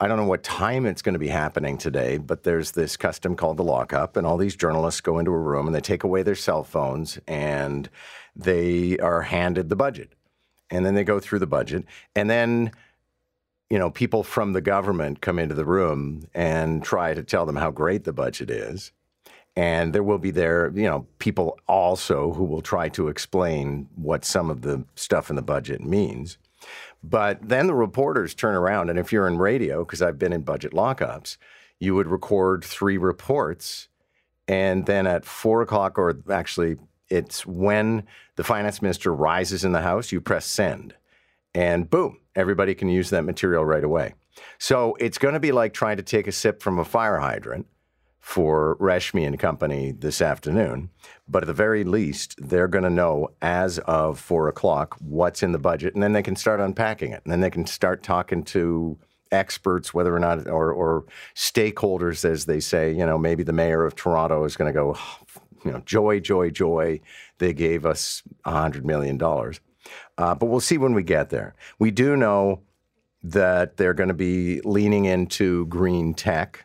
I 0.00 0.08
don't 0.08 0.18
know 0.18 0.26
what 0.26 0.42
time 0.42 0.84
it's 0.84 1.00
going 1.00 1.14
to 1.14 1.18
be 1.18 1.28
happening 1.28 1.78
today, 1.78 2.18
but 2.18 2.42
there's 2.42 2.72
this 2.72 2.96
custom 2.96 3.36
called 3.36 3.56
the 3.56 3.64
lockup, 3.64 4.16
and 4.16 4.26
all 4.26 4.36
these 4.36 4.56
journalists 4.56 5.00
go 5.00 5.18
into 5.18 5.30
a 5.30 5.38
room 5.38 5.66
and 5.66 5.74
they 5.74 5.80
take 5.80 6.04
away 6.04 6.22
their 6.22 6.34
cell 6.34 6.64
phones 6.64 7.18
and 7.26 7.88
they 8.34 8.98
are 8.98 9.22
handed 9.22 9.68
the 9.68 9.76
budget. 9.76 10.12
And 10.70 10.84
then 10.84 10.94
they 10.94 11.04
go 11.04 11.20
through 11.20 11.38
the 11.38 11.46
budget. 11.46 11.84
And 12.16 12.28
then 12.28 12.72
you 13.70 13.78
know, 13.78 13.90
people 13.90 14.22
from 14.22 14.52
the 14.52 14.60
government 14.60 15.20
come 15.20 15.38
into 15.38 15.54
the 15.54 15.64
room 15.64 16.28
and 16.34 16.84
try 16.84 17.14
to 17.14 17.22
tell 17.22 17.46
them 17.46 17.56
how 17.56 17.70
great 17.70 18.04
the 18.04 18.12
budget 18.12 18.50
is. 18.50 18.92
And 19.56 19.94
there 19.94 20.02
will 20.02 20.18
be 20.18 20.30
there, 20.30 20.70
you 20.74 20.84
know, 20.84 21.06
people 21.18 21.58
also 21.66 22.32
who 22.32 22.44
will 22.44 22.60
try 22.60 22.88
to 22.90 23.08
explain 23.08 23.88
what 23.94 24.24
some 24.24 24.50
of 24.50 24.60
the 24.62 24.84
stuff 24.94 25.30
in 25.30 25.36
the 25.36 25.42
budget 25.42 25.80
means. 25.80 26.36
But 27.02 27.48
then 27.48 27.66
the 27.66 27.74
reporters 27.74 28.34
turn 28.34 28.54
around, 28.54 28.90
and 28.90 28.98
if 28.98 29.12
you're 29.12 29.28
in 29.28 29.38
radio, 29.38 29.84
because 29.84 30.02
I've 30.02 30.18
been 30.18 30.32
in 30.32 30.42
budget 30.42 30.72
lockups, 30.72 31.36
you 31.78 31.94
would 31.94 32.06
record 32.06 32.64
three 32.64 32.98
reports. 32.98 33.88
And 34.48 34.86
then 34.86 35.06
at 35.06 35.24
four 35.24 35.62
o'clock, 35.62 35.98
or 35.98 36.18
actually, 36.30 36.76
it's 37.08 37.46
when 37.46 38.04
the 38.36 38.44
finance 38.44 38.82
minister 38.82 39.14
rises 39.14 39.64
in 39.64 39.72
the 39.72 39.80
House, 39.80 40.12
you 40.12 40.20
press 40.20 40.46
send. 40.46 40.94
And 41.56 41.88
boom, 41.88 42.20
everybody 42.34 42.74
can 42.74 42.90
use 42.90 43.08
that 43.10 43.24
material 43.24 43.64
right 43.64 43.82
away. 43.82 44.12
So 44.58 44.94
it's 45.00 45.16
going 45.16 45.32
to 45.32 45.40
be 45.40 45.52
like 45.52 45.72
trying 45.72 45.96
to 45.96 46.02
take 46.02 46.26
a 46.26 46.32
sip 46.32 46.62
from 46.62 46.78
a 46.78 46.84
fire 46.84 47.18
hydrant 47.18 47.66
for 48.20 48.76
Reshmi 48.78 49.26
and 49.26 49.38
company 49.38 49.92
this 49.92 50.20
afternoon. 50.20 50.90
But 51.26 51.44
at 51.44 51.46
the 51.46 51.54
very 51.54 51.82
least, 51.82 52.34
they're 52.36 52.68
going 52.68 52.84
to 52.84 52.90
know 52.90 53.28
as 53.40 53.78
of 53.78 54.20
four 54.20 54.48
o'clock 54.48 54.98
what's 55.00 55.42
in 55.42 55.52
the 55.52 55.58
budget, 55.58 55.94
and 55.94 56.02
then 56.02 56.12
they 56.12 56.22
can 56.22 56.36
start 56.36 56.60
unpacking 56.60 57.12
it. 57.12 57.22
And 57.24 57.32
then 57.32 57.40
they 57.40 57.48
can 57.48 57.64
start 57.64 58.02
talking 58.02 58.42
to 58.44 58.98
experts, 59.32 59.94
whether 59.94 60.14
or 60.14 60.20
not, 60.20 60.46
or, 60.46 60.70
or 60.70 61.06
stakeholders, 61.34 62.22
as 62.26 62.44
they 62.44 62.60
say. 62.60 62.92
You 62.92 63.06
know, 63.06 63.16
maybe 63.16 63.42
the 63.42 63.54
mayor 63.54 63.86
of 63.86 63.94
Toronto 63.94 64.44
is 64.44 64.58
going 64.58 64.70
to 64.70 64.78
go, 64.78 64.94
oh, 64.94 65.18
you 65.64 65.72
know, 65.72 65.80
joy, 65.86 66.20
joy, 66.20 66.50
joy. 66.50 67.00
They 67.38 67.54
gave 67.54 67.86
us 67.86 68.22
$100 68.44 68.84
million. 68.84 69.18
Uh, 70.18 70.34
but 70.34 70.46
we'll 70.46 70.60
see 70.60 70.78
when 70.78 70.94
we 70.94 71.02
get 71.02 71.30
there. 71.30 71.54
We 71.78 71.90
do 71.90 72.16
know 72.16 72.62
that 73.22 73.76
they're 73.76 73.94
going 73.94 74.08
to 74.08 74.14
be 74.14 74.60
leaning 74.62 75.04
into 75.04 75.66
green 75.66 76.14
tech. 76.14 76.64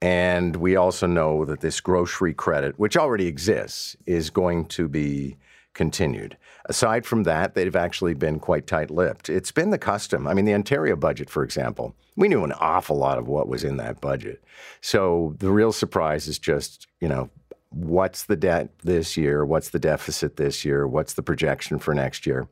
And 0.00 0.56
we 0.56 0.76
also 0.76 1.06
know 1.06 1.44
that 1.44 1.60
this 1.60 1.80
grocery 1.80 2.34
credit, 2.34 2.78
which 2.78 2.96
already 2.96 3.26
exists, 3.26 3.96
is 4.06 4.30
going 4.30 4.66
to 4.66 4.88
be 4.88 5.36
continued. 5.74 6.36
Aside 6.66 7.06
from 7.06 7.22
that, 7.24 7.54
they've 7.54 7.74
actually 7.74 8.14
been 8.14 8.38
quite 8.38 8.66
tight 8.66 8.90
lipped. 8.90 9.28
It's 9.28 9.52
been 9.52 9.70
the 9.70 9.78
custom. 9.78 10.26
I 10.26 10.34
mean, 10.34 10.44
the 10.44 10.54
Ontario 10.54 10.96
budget, 10.96 11.30
for 11.30 11.42
example, 11.42 11.94
we 12.16 12.28
knew 12.28 12.44
an 12.44 12.52
awful 12.52 12.96
lot 12.96 13.18
of 13.18 13.26
what 13.26 13.48
was 13.48 13.64
in 13.64 13.78
that 13.78 14.00
budget. 14.00 14.42
So 14.80 15.34
the 15.38 15.50
real 15.50 15.72
surprise 15.72 16.28
is 16.28 16.38
just, 16.38 16.86
you 17.00 17.08
know, 17.08 17.30
what's 17.72 18.24
the 18.24 18.36
debt 18.36 18.70
this 18.82 19.16
year, 19.16 19.44
what's 19.44 19.70
the 19.70 19.78
deficit 19.78 20.36
this 20.36 20.64
year, 20.64 20.86
what's 20.86 21.14
the 21.14 21.22
projection 21.22 21.78
for 21.78 21.94
next 21.94 22.26
year. 22.26 22.48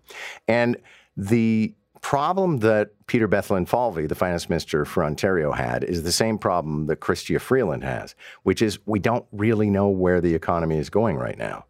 And 0.48 0.76
the 1.16 1.74
problem 2.00 2.58
that 2.58 2.90
Peter 3.06 3.28
Bethlenfalvy, 3.28 4.08
the 4.08 4.14
finance 4.14 4.48
minister 4.48 4.84
for 4.84 5.04
Ontario, 5.04 5.52
had 5.52 5.84
is 5.84 6.02
the 6.02 6.12
same 6.12 6.38
problem 6.38 6.86
that 6.86 7.00
Chrystia 7.00 7.40
Freeland 7.40 7.84
has, 7.84 8.14
which 8.42 8.62
is 8.62 8.78
we 8.86 8.98
don't 8.98 9.26
really 9.32 9.68
know 9.68 9.88
where 9.88 10.20
the 10.20 10.34
economy 10.34 10.78
is 10.78 10.88
going 10.88 11.16
right 11.16 11.36
now. 11.36 11.66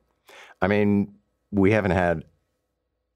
I 0.62 0.68
mean, 0.68 1.14
we 1.50 1.72
haven't 1.72 1.92
had 1.92 2.24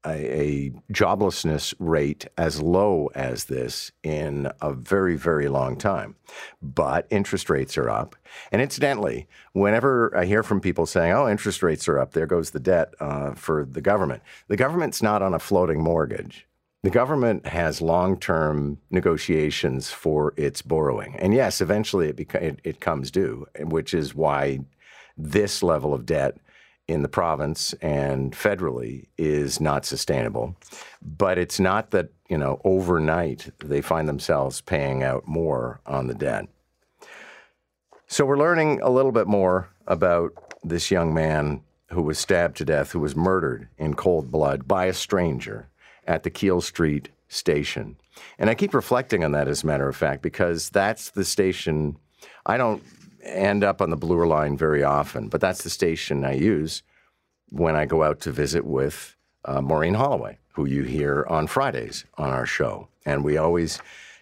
a, 0.05 0.71
joblessness 0.91 1.73
rate 1.79 2.25
as 2.37 2.61
low 2.61 3.09
as 3.15 3.45
this 3.45 3.91
in 4.03 4.49
a 4.61 4.73
very, 4.73 5.15
very 5.15 5.47
long 5.47 5.75
time. 5.75 6.15
But 6.61 7.07
interest 7.09 7.49
rates 7.49 7.77
are 7.77 7.89
up. 7.89 8.15
And 8.51 8.61
incidentally, 8.61 9.27
whenever 9.53 10.15
I 10.15 10.25
hear 10.25 10.43
from 10.43 10.61
people 10.61 10.85
saying, 10.85 11.11
oh, 11.13 11.27
interest 11.27 11.63
rates 11.63 11.87
are 11.87 11.99
up, 11.99 12.11
there 12.11 12.27
goes 12.27 12.51
the 12.51 12.59
debt 12.59 12.93
uh, 12.99 13.33
for 13.33 13.65
the 13.65 13.81
government, 13.81 14.23
the 14.47 14.57
government's 14.57 15.01
not 15.01 15.21
on 15.21 15.33
a 15.33 15.39
floating 15.39 15.81
mortgage. 15.81 16.47
The 16.83 16.91
government 16.91 17.47
has 17.47 17.81
long 17.81 18.19
term 18.19 18.77
negotiations 18.91 19.89
for 19.89 20.35
its 20.37 20.61
borrowing. 20.61 21.15
And 21.17 21.33
yes, 21.33 21.59
eventually 21.59 22.09
it, 22.09 22.17
beca- 22.17 22.41
it, 22.43 22.59
it 22.63 22.79
comes 22.79 23.09
due, 23.09 23.47
which 23.59 23.93
is 23.95 24.13
why 24.13 24.59
this 25.17 25.63
level 25.63 25.95
of 25.95 26.05
debt 26.05 26.37
in 26.87 27.01
the 27.01 27.09
province 27.09 27.73
and 27.81 28.33
federally 28.33 29.07
is 29.17 29.59
not 29.59 29.85
sustainable. 29.85 30.55
But 31.01 31.37
it's 31.37 31.59
not 31.59 31.91
that, 31.91 32.09
you 32.29 32.37
know, 32.37 32.61
overnight 32.63 33.49
they 33.59 33.81
find 33.81 34.07
themselves 34.07 34.61
paying 34.61 35.03
out 35.03 35.27
more 35.27 35.81
on 35.85 36.07
the 36.07 36.13
debt. 36.13 36.47
So 38.07 38.25
we're 38.25 38.37
learning 38.37 38.81
a 38.81 38.89
little 38.89 39.11
bit 39.11 39.27
more 39.27 39.69
about 39.87 40.31
this 40.63 40.91
young 40.91 41.13
man 41.13 41.61
who 41.89 42.03
was 42.03 42.19
stabbed 42.19 42.57
to 42.57 42.65
death, 42.65 42.91
who 42.91 42.99
was 42.99 43.15
murdered 43.15 43.67
in 43.77 43.95
cold 43.95 44.31
blood 44.31 44.67
by 44.67 44.85
a 44.85 44.93
stranger 44.93 45.67
at 46.07 46.23
the 46.23 46.29
Keele 46.29 46.61
Street 46.61 47.09
station. 47.27 47.97
And 48.37 48.49
I 48.49 48.55
keep 48.55 48.73
reflecting 48.73 49.23
on 49.23 49.31
that, 49.31 49.47
as 49.47 49.63
a 49.63 49.67
matter 49.67 49.87
of 49.87 49.95
fact, 49.95 50.21
because 50.21 50.69
that's 50.69 51.09
the 51.09 51.25
station. 51.25 51.97
I 52.45 52.57
don't 52.57 52.83
end 53.25 53.63
up 53.63 53.81
on 53.81 53.89
the 53.89 53.97
Bloor 53.97 54.27
line 54.27 54.57
very 54.57 54.83
often, 54.83 55.27
but 55.27 55.41
that's 55.41 55.63
the 55.63 55.69
station 55.69 56.23
I 56.23 56.33
use 56.33 56.83
when 57.49 57.75
I 57.75 57.85
go 57.85 58.03
out 58.03 58.19
to 58.21 58.31
visit 58.31 58.65
with 58.65 59.15
uh, 59.45 59.61
Maureen 59.61 59.93
Holloway, 59.93 60.37
who 60.53 60.65
you 60.65 60.83
hear 60.83 61.25
on 61.29 61.47
Fridays 61.47 62.05
on 62.17 62.29
our 62.29 62.45
show. 62.45 62.87
And 63.05 63.23
we 63.23 63.37
always 63.37 63.79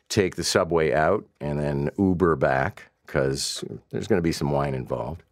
take 0.10 0.36
the 0.36 0.44
subway 0.44 0.94
out 0.94 1.26
and 1.40 1.60
then 1.60 1.90
Uber 1.98 2.36
back 2.36 2.92
because 3.06 3.64
there's 3.92 4.08
going 4.08 4.20
to 4.20 4.24
be 4.24 4.32
some 4.32 4.52
wine 4.52 4.74
involved. 4.74 5.24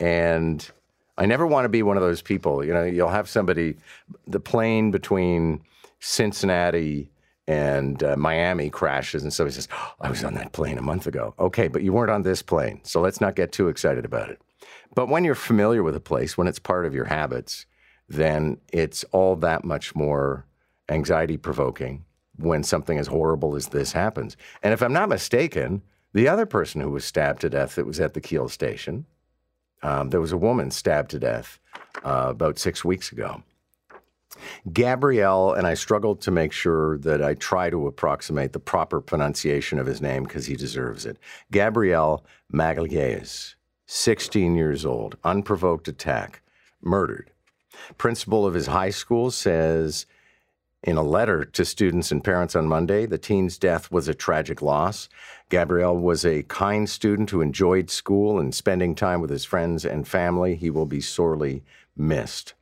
And 0.00 0.68
I 1.16 1.26
never 1.26 1.46
want 1.46 1.64
to 1.64 1.68
be 1.68 1.82
one 1.82 1.96
of 1.96 2.02
those 2.02 2.22
people. 2.22 2.64
You 2.64 2.72
know, 2.72 2.84
you'll 2.84 3.08
have 3.08 3.28
somebody, 3.28 3.76
the 4.26 4.40
plane 4.40 4.90
between 4.90 5.60
Cincinnati 6.00 7.10
and 7.48 8.02
uh, 8.02 8.14
Miami 8.14 8.68
crashes, 8.68 9.22
and 9.22 9.32
somebody 9.32 9.54
says, 9.54 9.68
oh, 9.72 9.94
I 10.02 10.10
was 10.10 10.22
on 10.22 10.34
that 10.34 10.52
plane 10.52 10.76
a 10.76 10.82
month 10.82 11.06
ago. 11.06 11.34
Okay, 11.38 11.66
but 11.66 11.82
you 11.82 11.94
weren't 11.94 12.10
on 12.10 12.22
this 12.22 12.42
plane, 12.42 12.80
so 12.84 13.00
let's 13.00 13.22
not 13.22 13.34
get 13.34 13.52
too 13.52 13.68
excited 13.68 14.04
about 14.04 14.28
it. 14.28 14.40
But 14.94 15.08
when 15.08 15.24
you're 15.24 15.34
familiar 15.34 15.82
with 15.82 15.96
a 15.96 16.00
place, 16.00 16.36
when 16.36 16.46
it's 16.46 16.58
part 16.58 16.84
of 16.84 16.94
your 16.94 17.06
habits, 17.06 17.64
then 18.06 18.58
it's 18.70 19.02
all 19.12 19.34
that 19.36 19.64
much 19.64 19.94
more 19.94 20.44
anxiety 20.90 21.38
provoking 21.38 22.04
when 22.36 22.62
something 22.62 22.98
as 22.98 23.06
horrible 23.06 23.56
as 23.56 23.68
this 23.68 23.92
happens. 23.92 24.36
And 24.62 24.74
if 24.74 24.82
I'm 24.82 24.92
not 24.92 25.08
mistaken, 25.08 25.82
the 26.12 26.28
other 26.28 26.46
person 26.46 26.82
who 26.82 26.90
was 26.90 27.04
stabbed 27.04 27.40
to 27.40 27.50
death 27.50 27.76
that 27.76 27.86
was 27.86 27.98
at 27.98 28.12
the 28.12 28.20
Keele 28.20 28.48
station, 28.48 29.06
um, 29.82 30.10
there 30.10 30.20
was 30.20 30.32
a 30.32 30.36
woman 30.36 30.70
stabbed 30.70 31.10
to 31.12 31.18
death 31.18 31.58
uh, 32.04 32.26
about 32.28 32.58
six 32.58 32.84
weeks 32.84 33.10
ago. 33.10 33.42
Gabriel, 34.72 35.52
and 35.52 35.66
I 35.66 35.74
struggled 35.74 36.20
to 36.22 36.30
make 36.30 36.52
sure 36.52 36.98
that 36.98 37.22
I 37.22 37.34
try 37.34 37.70
to 37.70 37.86
approximate 37.86 38.52
the 38.52 38.60
proper 38.60 39.00
pronunciation 39.00 39.78
of 39.78 39.86
his 39.86 40.00
name 40.00 40.24
because 40.24 40.46
he 40.46 40.56
deserves 40.56 41.06
it. 41.06 41.18
Gabriel 41.50 42.24
Magalhaes, 42.52 43.54
16 43.86 44.54
years 44.54 44.84
old, 44.84 45.16
unprovoked 45.24 45.88
attack, 45.88 46.42
murdered. 46.82 47.30
Principal 47.96 48.46
of 48.46 48.54
his 48.54 48.66
high 48.66 48.90
school 48.90 49.30
says 49.30 50.06
in 50.84 50.96
a 50.96 51.02
letter 51.02 51.44
to 51.44 51.64
students 51.64 52.12
and 52.12 52.22
parents 52.22 52.54
on 52.54 52.68
Monday, 52.68 53.06
the 53.06 53.18
teen's 53.18 53.58
death 53.58 53.90
was 53.90 54.06
a 54.06 54.14
tragic 54.14 54.62
loss. 54.62 55.08
Gabriel 55.48 55.96
was 55.96 56.24
a 56.24 56.44
kind 56.44 56.88
student 56.88 57.30
who 57.30 57.40
enjoyed 57.40 57.90
school 57.90 58.38
and 58.38 58.54
spending 58.54 58.94
time 58.94 59.20
with 59.20 59.30
his 59.30 59.44
friends 59.44 59.84
and 59.84 60.06
family. 60.06 60.54
He 60.54 60.70
will 60.70 60.86
be 60.86 61.00
sorely 61.00 61.64
missed. 61.96 62.54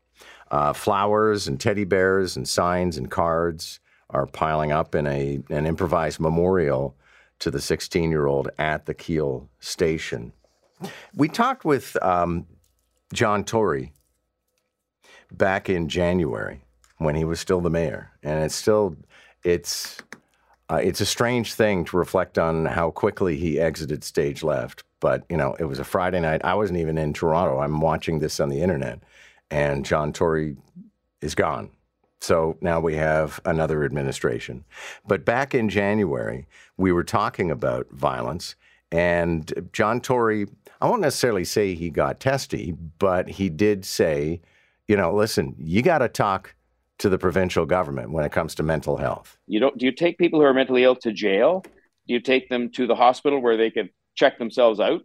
Uh, 0.50 0.72
flowers 0.72 1.48
and 1.48 1.60
teddy 1.60 1.84
bears 1.84 2.36
and 2.36 2.48
signs 2.48 2.96
and 2.96 3.10
cards 3.10 3.80
are 4.10 4.26
piling 4.26 4.72
up 4.72 4.94
in 4.94 5.06
a, 5.06 5.40
an 5.50 5.66
improvised 5.66 6.20
memorial 6.20 6.96
to 7.38 7.50
the 7.50 7.60
16 7.60 8.10
year 8.10 8.26
old 8.26 8.48
at 8.58 8.86
the 8.86 8.94
Keele 8.94 9.48
station. 9.60 10.32
We 11.14 11.28
talked 11.28 11.64
with 11.64 12.00
um, 12.02 12.46
John 13.12 13.44
Tory 13.44 13.92
back 15.32 15.68
in 15.68 15.88
January 15.88 16.60
when 16.98 17.14
he 17.14 17.24
was 17.24 17.40
still 17.40 17.60
the 17.60 17.70
mayor, 17.70 18.10
and 18.22 18.44
it's 18.44 18.54
still 18.54 18.96
it's 19.42 19.99
uh, 20.68 20.80
it's 20.82 21.00
a 21.00 21.06
strange 21.06 21.54
thing 21.54 21.84
to 21.84 21.97
reflect 21.97 22.38
on 22.38 22.66
how 22.66 22.90
quickly 22.90 23.36
he 23.36 23.60
exited 23.60 24.02
stage 24.02 24.42
left. 24.42 24.84
But 25.00 25.25
you 25.28 25.36
know, 25.36 25.54
it 25.58 25.64
was 25.64 25.78
a 25.78 25.84
Friday 25.84 26.21
night. 26.21 26.44
I 26.44 26.54
wasn't 26.54 26.78
even 26.80 26.99
in 26.99 27.12
Toronto. 27.12 27.60
I'm 27.60 27.80
watching 27.80 28.18
this 28.18 28.40
on 28.40 28.49
the 28.49 28.60
internet, 28.60 29.00
and 29.50 29.85
John 29.85 30.13
Tory 30.13 30.56
is 31.21 31.35
gone. 31.35 31.71
So 32.21 32.56
now 32.61 32.80
we 32.80 32.95
have 32.97 33.41
another 33.45 33.85
administration. 33.85 34.65
But 35.06 35.25
back 35.25 35.54
in 35.54 35.69
January, 35.69 36.47
we 36.76 36.93
were 36.93 37.04
talking 37.04 37.50
about 37.50 37.89
violence, 37.91 38.56
and 38.91 39.69
John 39.73 40.00
Tory, 40.00 40.47
I 40.80 40.89
won't 40.89 41.02
necessarily 41.02 41.45
say 41.45 41.75
he 41.75 41.91
got 41.91 42.21
testy, 42.21 42.73
but 42.99 43.28
he 43.28 43.49
did 43.49 43.85
say, 43.85 44.41
you 44.89 44.97
know, 44.97 45.15
listen, 45.15 45.54
you 45.59 45.82
got 45.82 45.99
to 45.99 46.09
talk 46.09 46.54
to 46.99 47.09
the 47.09 47.19
provincial 47.19 47.67
government 47.67 48.11
when 48.11 48.25
it 48.25 48.32
comes 48.32 48.54
to 48.54 48.63
mental 48.63 48.97
health. 48.97 49.37
You 49.47 49.61
don't 49.61 49.76
do 49.76 49.87
you 49.87 49.93
take 49.93 50.19
people 50.19 50.41
who 50.41 50.47
are 50.47 50.54
mentally 50.54 50.85
ill 50.85 50.97
to 50.97 51.13
jail? 51.13 51.63
Do 52.06 52.15
you 52.15 52.21
take 52.21 52.49
them 52.49 52.71
to 52.71 52.87
the 52.87 52.95
hospital 52.95 53.41
where 53.41 53.56
they 53.56 53.71
can 53.71 53.91
check 54.15 54.39
themselves 54.39 54.80
out? 54.80 55.02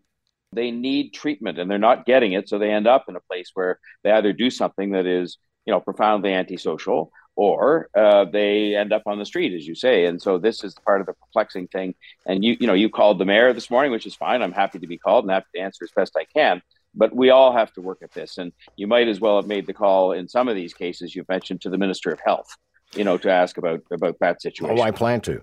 They 0.53 0.71
need 0.71 1.13
treatment 1.13 1.57
and 1.57 1.69
they're 1.69 1.77
not 1.77 2.05
getting 2.05 2.33
it. 2.33 2.49
So 2.49 2.57
they 2.57 2.71
end 2.71 2.87
up 2.87 3.05
in 3.07 3.15
a 3.15 3.21
place 3.21 3.51
where 3.53 3.79
they 4.03 4.11
either 4.11 4.33
do 4.33 4.49
something 4.49 4.91
that 4.91 5.05
is 5.05 5.37
you 5.65 5.71
know 5.71 5.79
profoundly 5.79 6.33
antisocial 6.33 7.11
or 7.35 7.87
uh, 7.95 8.25
they 8.25 8.75
end 8.75 8.91
up 8.91 9.03
on 9.05 9.17
the 9.17 9.25
street 9.25 9.53
as 9.53 9.65
you 9.65 9.75
say. 9.75 10.05
And 10.05 10.21
so 10.21 10.37
this 10.37 10.63
is 10.63 10.75
part 10.85 11.01
of 11.01 11.07
the 11.07 11.13
perplexing 11.13 11.67
thing. 11.67 11.95
And 12.25 12.43
you 12.43 12.57
you 12.59 12.67
know 12.67 12.73
you 12.73 12.89
called 12.89 13.19
the 13.19 13.25
mayor 13.25 13.53
this 13.53 13.69
morning 13.69 13.91
which 13.91 14.05
is 14.05 14.15
fine. 14.15 14.41
I'm 14.41 14.51
happy 14.51 14.79
to 14.79 14.87
be 14.87 14.97
called 14.97 15.25
and 15.25 15.31
happy 15.31 15.47
to 15.55 15.61
answer 15.61 15.85
as 15.85 15.91
best 15.91 16.17
i 16.17 16.25
can. 16.25 16.61
But 16.93 17.15
we 17.15 17.29
all 17.29 17.53
have 17.53 17.71
to 17.73 17.81
work 17.81 17.99
at 18.03 18.11
this. 18.11 18.37
And 18.37 18.51
you 18.75 18.85
might 18.85 19.07
as 19.07 19.21
well 19.21 19.37
have 19.37 19.47
made 19.47 19.65
the 19.65 19.73
call 19.73 20.11
in 20.11 20.27
some 20.27 20.49
of 20.49 20.55
these 20.55 20.73
cases 20.73 21.15
you've 21.15 21.29
mentioned 21.29 21.61
to 21.61 21.69
the 21.69 21.77
minister 21.77 22.11
of 22.11 22.19
health 22.25 22.57
you 22.95 23.05
know 23.05 23.17
to 23.17 23.31
ask 23.31 23.57
about 23.57 23.81
about 23.91 24.17
that 24.19 24.41
situation. 24.41 24.77
Oh 24.77 24.81
i 24.81 24.91
plan 24.91 25.21
to. 25.21 25.41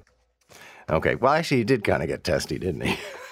Okay. 0.90 1.14
Well 1.14 1.32
actually 1.32 1.58
he 1.58 1.64
did 1.64 1.84
kind 1.84 2.02
of 2.02 2.08
get 2.08 2.24
testy 2.24 2.58
didn't 2.58 2.82
he 2.82 2.98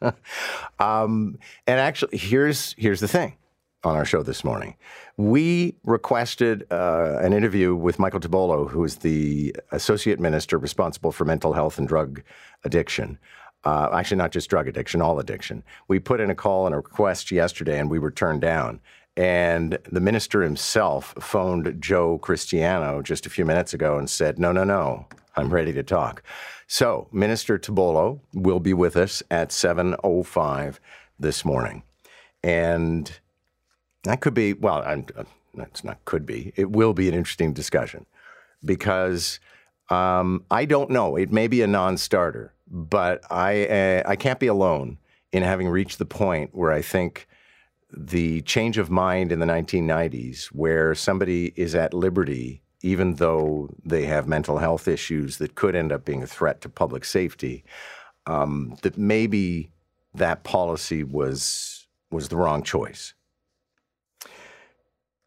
um, 0.78 1.38
and 1.66 1.80
actually, 1.80 2.16
here's 2.16 2.74
here's 2.78 3.00
the 3.00 3.08
thing 3.08 3.36
on 3.84 3.96
our 3.96 4.04
show 4.04 4.22
this 4.22 4.44
morning. 4.44 4.76
We 5.16 5.76
requested 5.84 6.66
uh, 6.70 7.18
an 7.20 7.32
interview 7.32 7.74
with 7.74 7.98
Michael 7.98 8.20
Tibollo, 8.20 8.68
who 8.68 8.84
is 8.84 8.96
the 8.96 9.54
associate 9.72 10.20
minister 10.20 10.58
responsible 10.58 11.12
for 11.12 11.24
mental 11.24 11.52
health 11.52 11.78
and 11.78 11.86
drug 11.86 12.22
addiction. 12.64 13.18
Uh, 13.64 13.88
actually, 13.92 14.16
not 14.16 14.32
just 14.32 14.48
drug 14.48 14.68
addiction, 14.68 15.02
all 15.02 15.18
addiction. 15.18 15.64
We 15.88 15.98
put 15.98 16.20
in 16.20 16.30
a 16.30 16.34
call 16.34 16.66
and 16.66 16.74
a 16.74 16.78
request 16.78 17.30
yesterday, 17.30 17.78
and 17.78 17.90
we 17.90 17.98
were 17.98 18.10
turned 18.10 18.40
down. 18.40 18.80
And 19.18 19.80
the 19.90 20.00
minister 20.00 20.42
himself 20.42 21.12
phoned 21.18 21.82
Joe 21.82 22.18
Cristiano 22.18 23.02
just 23.02 23.26
a 23.26 23.30
few 23.30 23.44
minutes 23.44 23.74
ago 23.74 23.98
and 23.98 24.08
said, 24.08 24.38
No, 24.38 24.52
no, 24.52 24.62
no, 24.62 25.06
I'm 25.34 25.52
ready 25.52 25.72
to 25.72 25.82
talk. 25.82 26.22
So, 26.68 27.08
Minister 27.10 27.58
Tibollo 27.58 28.20
will 28.32 28.60
be 28.60 28.72
with 28.72 28.96
us 28.96 29.24
at 29.28 29.48
7.05 29.48 30.78
this 31.18 31.44
morning. 31.44 31.82
And 32.44 33.10
that 34.04 34.20
could 34.20 34.34
be, 34.34 34.52
well, 34.52 34.84
I'm, 34.86 35.06
uh, 35.16 35.24
that's 35.52 35.82
not 35.82 36.04
could 36.04 36.24
be, 36.24 36.52
it 36.54 36.70
will 36.70 36.92
be 36.92 37.08
an 37.08 37.14
interesting 37.14 37.52
discussion 37.52 38.06
because 38.64 39.40
um, 39.90 40.44
I 40.48 40.64
don't 40.64 40.90
know. 40.90 41.16
It 41.16 41.32
may 41.32 41.48
be 41.48 41.62
a 41.62 41.66
non 41.66 41.96
starter, 41.96 42.52
but 42.68 43.24
I, 43.32 43.66
uh, 43.66 44.02
I 44.08 44.14
can't 44.14 44.38
be 44.38 44.46
alone 44.46 44.98
in 45.32 45.42
having 45.42 45.68
reached 45.68 45.98
the 45.98 46.06
point 46.06 46.50
where 46.54 46.70
I 46.70 46.82
think 46.82 47.26
the 47.90 48.42
change 48.42 48.78
of 48.78 48.90
mind 48.90 49.32
in 49.32 49.38
the 49.38 49.46
1990s, 49.46 50.46
where 50.46 50.94
somebody 50.94 51.52
is 51.56 51.74
at 51.74 51.94
liberty 51.94 52.62
even 52.82 53.14
though 53.14 53.68
they 53.84 54.04
have 54.04 54.28
mental 54.28 54.58
health 54.58 54.86
issues 54.86 55.38
that 55.38 55.54
could 55.54 55.74
end 55.74 55.92
up 55.92 56.04
being 56.04 56.22
a 56.22 56.26
threat 56.26 56.60
to 56.60 56.68
public 56.68 57.04
safety, 57.04 57.64
um, 58.26 58.76
that 58.82 58.96
maybe 58.96 59.70
that 60.14 60.44
policy 60.44 61.02
was 61.02 61.86
was 62.10 62.28
the 62.28 62.36
wrong 62.36 62.62
choice. 62.62 63.14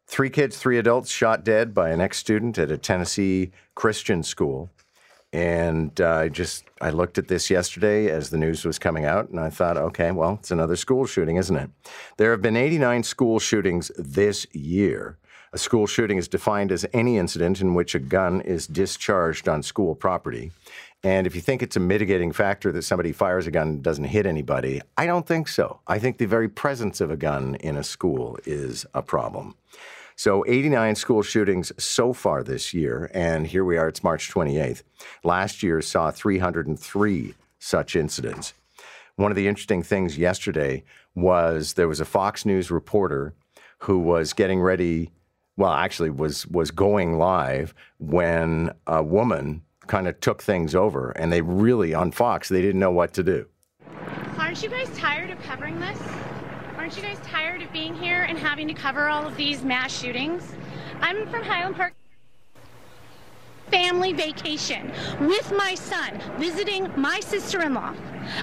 Three 0.06 0.30
kids, 0.30 0.58
three 0.58 0.78
adults 0.78 1.10
shot 1.10 1.44
dead 1.44 1.72
by 1.72 1.90
an 1.90 2.00
ex-student 2.00 2.58
at 2.58 2.70
a 2.70 2.76
Tennessee 2.76 3.52
Christian 3.74 4.22
school. 4.22 4.68
And 5.32 5.98
uh, 6.00 6.16
I 6.16 6.28
just 6.28 6.64
I 6.80 6.90
looked 6.90 7.16
at 7.16 7.28
this 7.28 7.48
yesterday 7.48 8.10
as 8.10 8.28
the 8.28 8.36
news 8.36 8.64
was 8.64 8.78
coming 8.78 9.06
out, 9.06 9.30
and 9.30 9.40
I 9.40 9.48
thought, 9.48 9.78
okay, 9.78 10.10
well, 10.10 10.34
it's 10.40 10.50
another 10.50 10.76
school 10.76 11.06
shooting, 11.06 11.36
isn't 11.36 11.56
it? 11.56 11.70
There 12.18 12.32
have 12.32 12.42
been 12.42 12.56
89 12.56 13.02
school 13.02 13.38
shootings 13.38 13.90
this 13.96 14.46
year. 14.52 15.16
A 15.54 15.58
school 15.58 15.86
shooting 15.86 16.18
is 16.18 16.28
defined 16.28 16.72
as 16.72 16.86
any 16.92 17.18
incident 17.18 17.60
in 17.60 17.74
which 17.74 17.94
a 17.94 17.98
gun 17.98 18.40
is 18.40 18.66
discharged 18.66 19.48
on 19.48 19.62
school 19.62 19.94
property. 19.94 20.50
And 21.04 21.26
if 21.26 21.34
you 21.34 21.40
think 21.40 21.62
it's 21.62 21.76
a 21.76 21.80
mitigating 21.80 22.32
factor 22.32 22.70
that 22.72 22.82
somebody 22.82 23.12
fires 23.12 23.46
a 23.46 23.50
gun 23.50 23.68
and 23.68 23.82
doesn't 23.82 24.04
hit 24.04 24.24
anybody, 24.24 24.80
I 24.96 25.06
don't 25.06 25.26
think 25.26 25.48
so. 25.48 25.80
I 25.86 25.98
think 25.98 26.18
the 26.18 26.26
very 26.26 26.48
presence 26.48 27.00
of 27.00 27.10
a 27.10 27.16
gun 27.16 27.56
in 27.56 27.76
a 27.76 27.82
school 27.82 28.38
is 28.46 28.86
a 28.94 29.02
problem. 29.02 29.56
So 30.22 30.44
89 30.46 30.94
school 30.94 31.22
shootings 31.22 31.72
so 31.82 32.12
far 32.12 32.44
this 32.44 32.72
year, 32.72 33.10
and 33.12 33.44
here 33.44 33.64
we 33.64 33.76
are, 33.76 33.88
it's 33.88 34.04
March 34.04 34.30
28th. 34.30 34.84
Last 35.24 35.64
year 35.64 35.82
saw 35.82 36.12
303 36.12 37.34
such 37.58 37.96
incidents. 37.96 38.54
One 39.16 39.32
of 39.32 39.36
the 39.36 39.48
interesting 39.48 39.82
things 39.82 40.16
yesterday 40.16 40.84
was 41.16 41.72
there 41.72 41.88
was 41.88 41.98
a 41.98 42.04
Fox 42.04 42.46
News 42.46 42.70
reporter 42.70 43.34
who 43.78 43.98
was 43.98 44.32
getting 44.32 44.60
ready 44.60 45.10
well, 45.56 45.72
actually 45.72 46.10
was 46.10 46.46
was 46.46 46.70
going 46.70 47.18
live 47.18 47.74
when 47.98 48.70
a 48.86 49.02
woman 49.02 49.62
kind 49.88 50.06
of 50.06 50.20
took 50.20 50.40
things 50.40 50.72
over, 50.76 51.10
and 51.10 51.32
they 51.32 51.42
really 51.42 51.94
on 51.94 52.12
Fox 52.12 52.48
they 52.48 52.62
didn't 52.62 52.78
know 52.78 52.92
what 52.92 53.12
to 53.14 53.24
do. 53.24 53.48
Aren't 54.38 54.62
you 54.62 54.68
guys 54.68 54.88
tired 54.96 55.30
of 55.30 55.42
covering 55.42 55.80
this? 55.80 55.98
Aren't 56.82 56.96
you 56.96 57.02
guys 57.04 57.20
tired 57.22 57.62
of 57.62 57.72
being 57.72 57.94
here 57.94 58.22
and 58.22 58.36
having 58.36 58.66
to 58.66 58.74
cover 58.74 59.08
all 59.08 59.24
of 59.24 59.36
these 59.36 59.62
mass 59.62 59.96
shootings? 59.96 60.42
I'm 61.00 61.28
from 61.28 61.44
Highland 61.44 61.76
Park 61.76 61.94
family 63.70 64.12
vacation 64.12 64.90
with 65.20 65.52
my 65.56 65.76
son, 65.76 66.20
visiting 66.38 66.90
my 66.96 67.20
sister 67.20 67.62
in 67.62 67.72
law. 67.72 67.94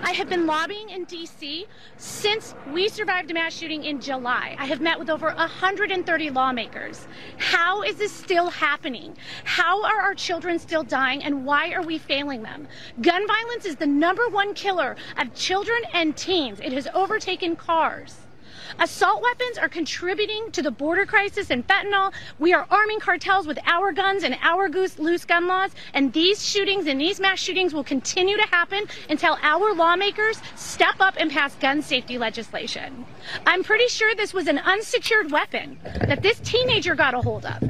I 0.02 0.14
have 0.14 0.30
been 0.30 0.48
lobbying 0.48 0.90
in 0.90 1.06
DC 1.06 1.66
since 1.98 2.56
we 2.72 2.88
survived 2.88 3.30
a 3.30 3.34
mass 3.34 3.54
shooting 3.54 3.84
in 3.84 4.00
July. 4.00 4.56
I 4.58 4.66
have 4.68 4.80
met 4.80 4.98
with 4.98 5.10
over 5.10 5.28
130 5.28 6.30
lawmakers. 6.30 7.08
How 7.38 7.84
is 7.84 7.98
this 7.98 8.14
still 8.14 8.50
happening? 8.50 9.18
How 9.44 9.84
are 9.84 10.00
our 10.00 10.16
children 10.16 10.60
still 10.60 10.84
dying 10.84 11.24
and 11.24 11.46
why 11.46 11.74
are 11.74 11.84
we 11.84 11.98
failing 11.98 12.42
them? 12.42 12.70
Gun 13.02 13.28
violence 13.28 13.66
is 13.66 13.76
the 13.76 13.86
number 13.86 14.30
one 14.30 14.54
killer 14.54 14.96
of 15.18 15.36
children 15.36 15.82
and 15.94 16.16
teens. 16.16 16.62
It 16.62 16.72
has 16.72 16.88
overtaken 16.94 17.58
cars. 17.58 18.16
Assault 18.78 19.22
weapons 19.24 19.58
are 19.58 19.70
contributing 19.70 20.52
to 20.52 20.62
the 20.62 20.70
border 20.70 21.06
crisis 21.06 21.50
and 21.50 21.68
fentanyl. 21.68 22.14
We 22.38 22.54
are 22.54 22.68
arming 22.70 23.00
cartels 23.00 23.48
with 23.48 23.58
our 23.66 23.92
guns 23.92 24.24
and 24.24 24.38
our 24.42 24.70
loose 24.70 25.26
gun 25.26 25.48
laws. 25.48 25.72
And 25.94 26.14
these 26.14 26.46
shootings 26.46 26.86
and 26.86 27.02
these 27.02 27.20
mass 27.20 27.40
shootings 27.40 27.74
will 27.74 27.84
continue 27.84 28.38
to 28.38 28.44
happen 28.44 28.86
until 29.10 29.38
our 29.42 29.74
lawmakers 29.74 30.40
step 30.56 30.96
up 31.00 31.16
and 31.18 31.32
pass 31.32 31.56
gun 31.56 31.82
safety 31.82 32.18
legislation. 32.18 33.06
I'm 33.46 33.64
pretty 33.64 33.88
sure 33.88 34.14
this 34.14 34.34
was 34.34 34.48
an 34.48 34.60
unsecured 34.60 35.32
weapon 35.32 35.80
that 35.84 36.22
this 36.22 36.40
teenager 36.42 36.96
got 36.96 37.14
a 37.14 37.22
hold 37.22 37.46
of. 37.46 37.62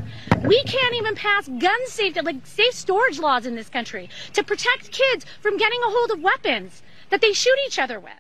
We 0.44 0.62
can't 0.64 0.96
even 0.96 1.16
pass 1.16 1.48
gun 1.48 1.88
safety, 1.88 2.22
like 2.22 2.46
safe 2.46 2.74
storage 2.74 3.20
laws 3.20 3.46
in 3.46 3.56
this 3.56 3.70
country 3.70 4.10
to 4.34 4.44
protect 4.44 4.92
kids 4.92 5.26
from 5.42 5.58
getting 5.58 5.80
a 5.82 5.90
hold 5.90 6.12
of 6.12 6.22
weapons 6.22 6.82
that 7.10 7.22
they 7.22 7.34
shoot 7.34 7.58
each 7.66 7.80
other 7.80 8.00
with. 8.00 8.19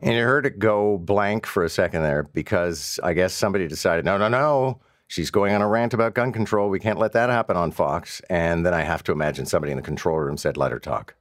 And 0.00 0.14
you 0.14 0.22
heard 0.22 0.46
it 0.46 0.58
go 0.58 0.98
blank 0.98 1.46
for 1.46 1.64
a 1.64 1.68
second 1.68 2.02
there 2.02 2.22
because 2.22 3.00
I 3.02 3.14
guess 3.14 3.34
somebody 3.34 3.66
decided, 3.66 4.04
no, 4.04 4.16
no, 4.16 4.28
no, 4.28 4.80
she's 5.08 5.30
going 5.30 5.54
on 5.54 5.62
a 5.62 5.68
rant 5.68 5.94
about 5.94 6.14
gun 6.14 6.32
control. 6.32 6.68
We 6.68 6.78
can't 6.78 6.98
let 6.98 7.12
that 7.12 7.30
happen 7.30 7.56
on 7.56 7.72
Fox. 7.72 8.22
And 8.30 8.64
then 8.64 8.74
I 8.74 8.82
have 8.82 9.02
to 9.04 9.12
imagine 9.12 9.46
somebody 9.46 9.72
in 9.72 9.76
the 9.76 9.82
control 9.82 10.18
room 10.18 10.36
said, 10.36 10.56
let 10.56 10.72
her 10.72 10.78
talk. 10.78 11.14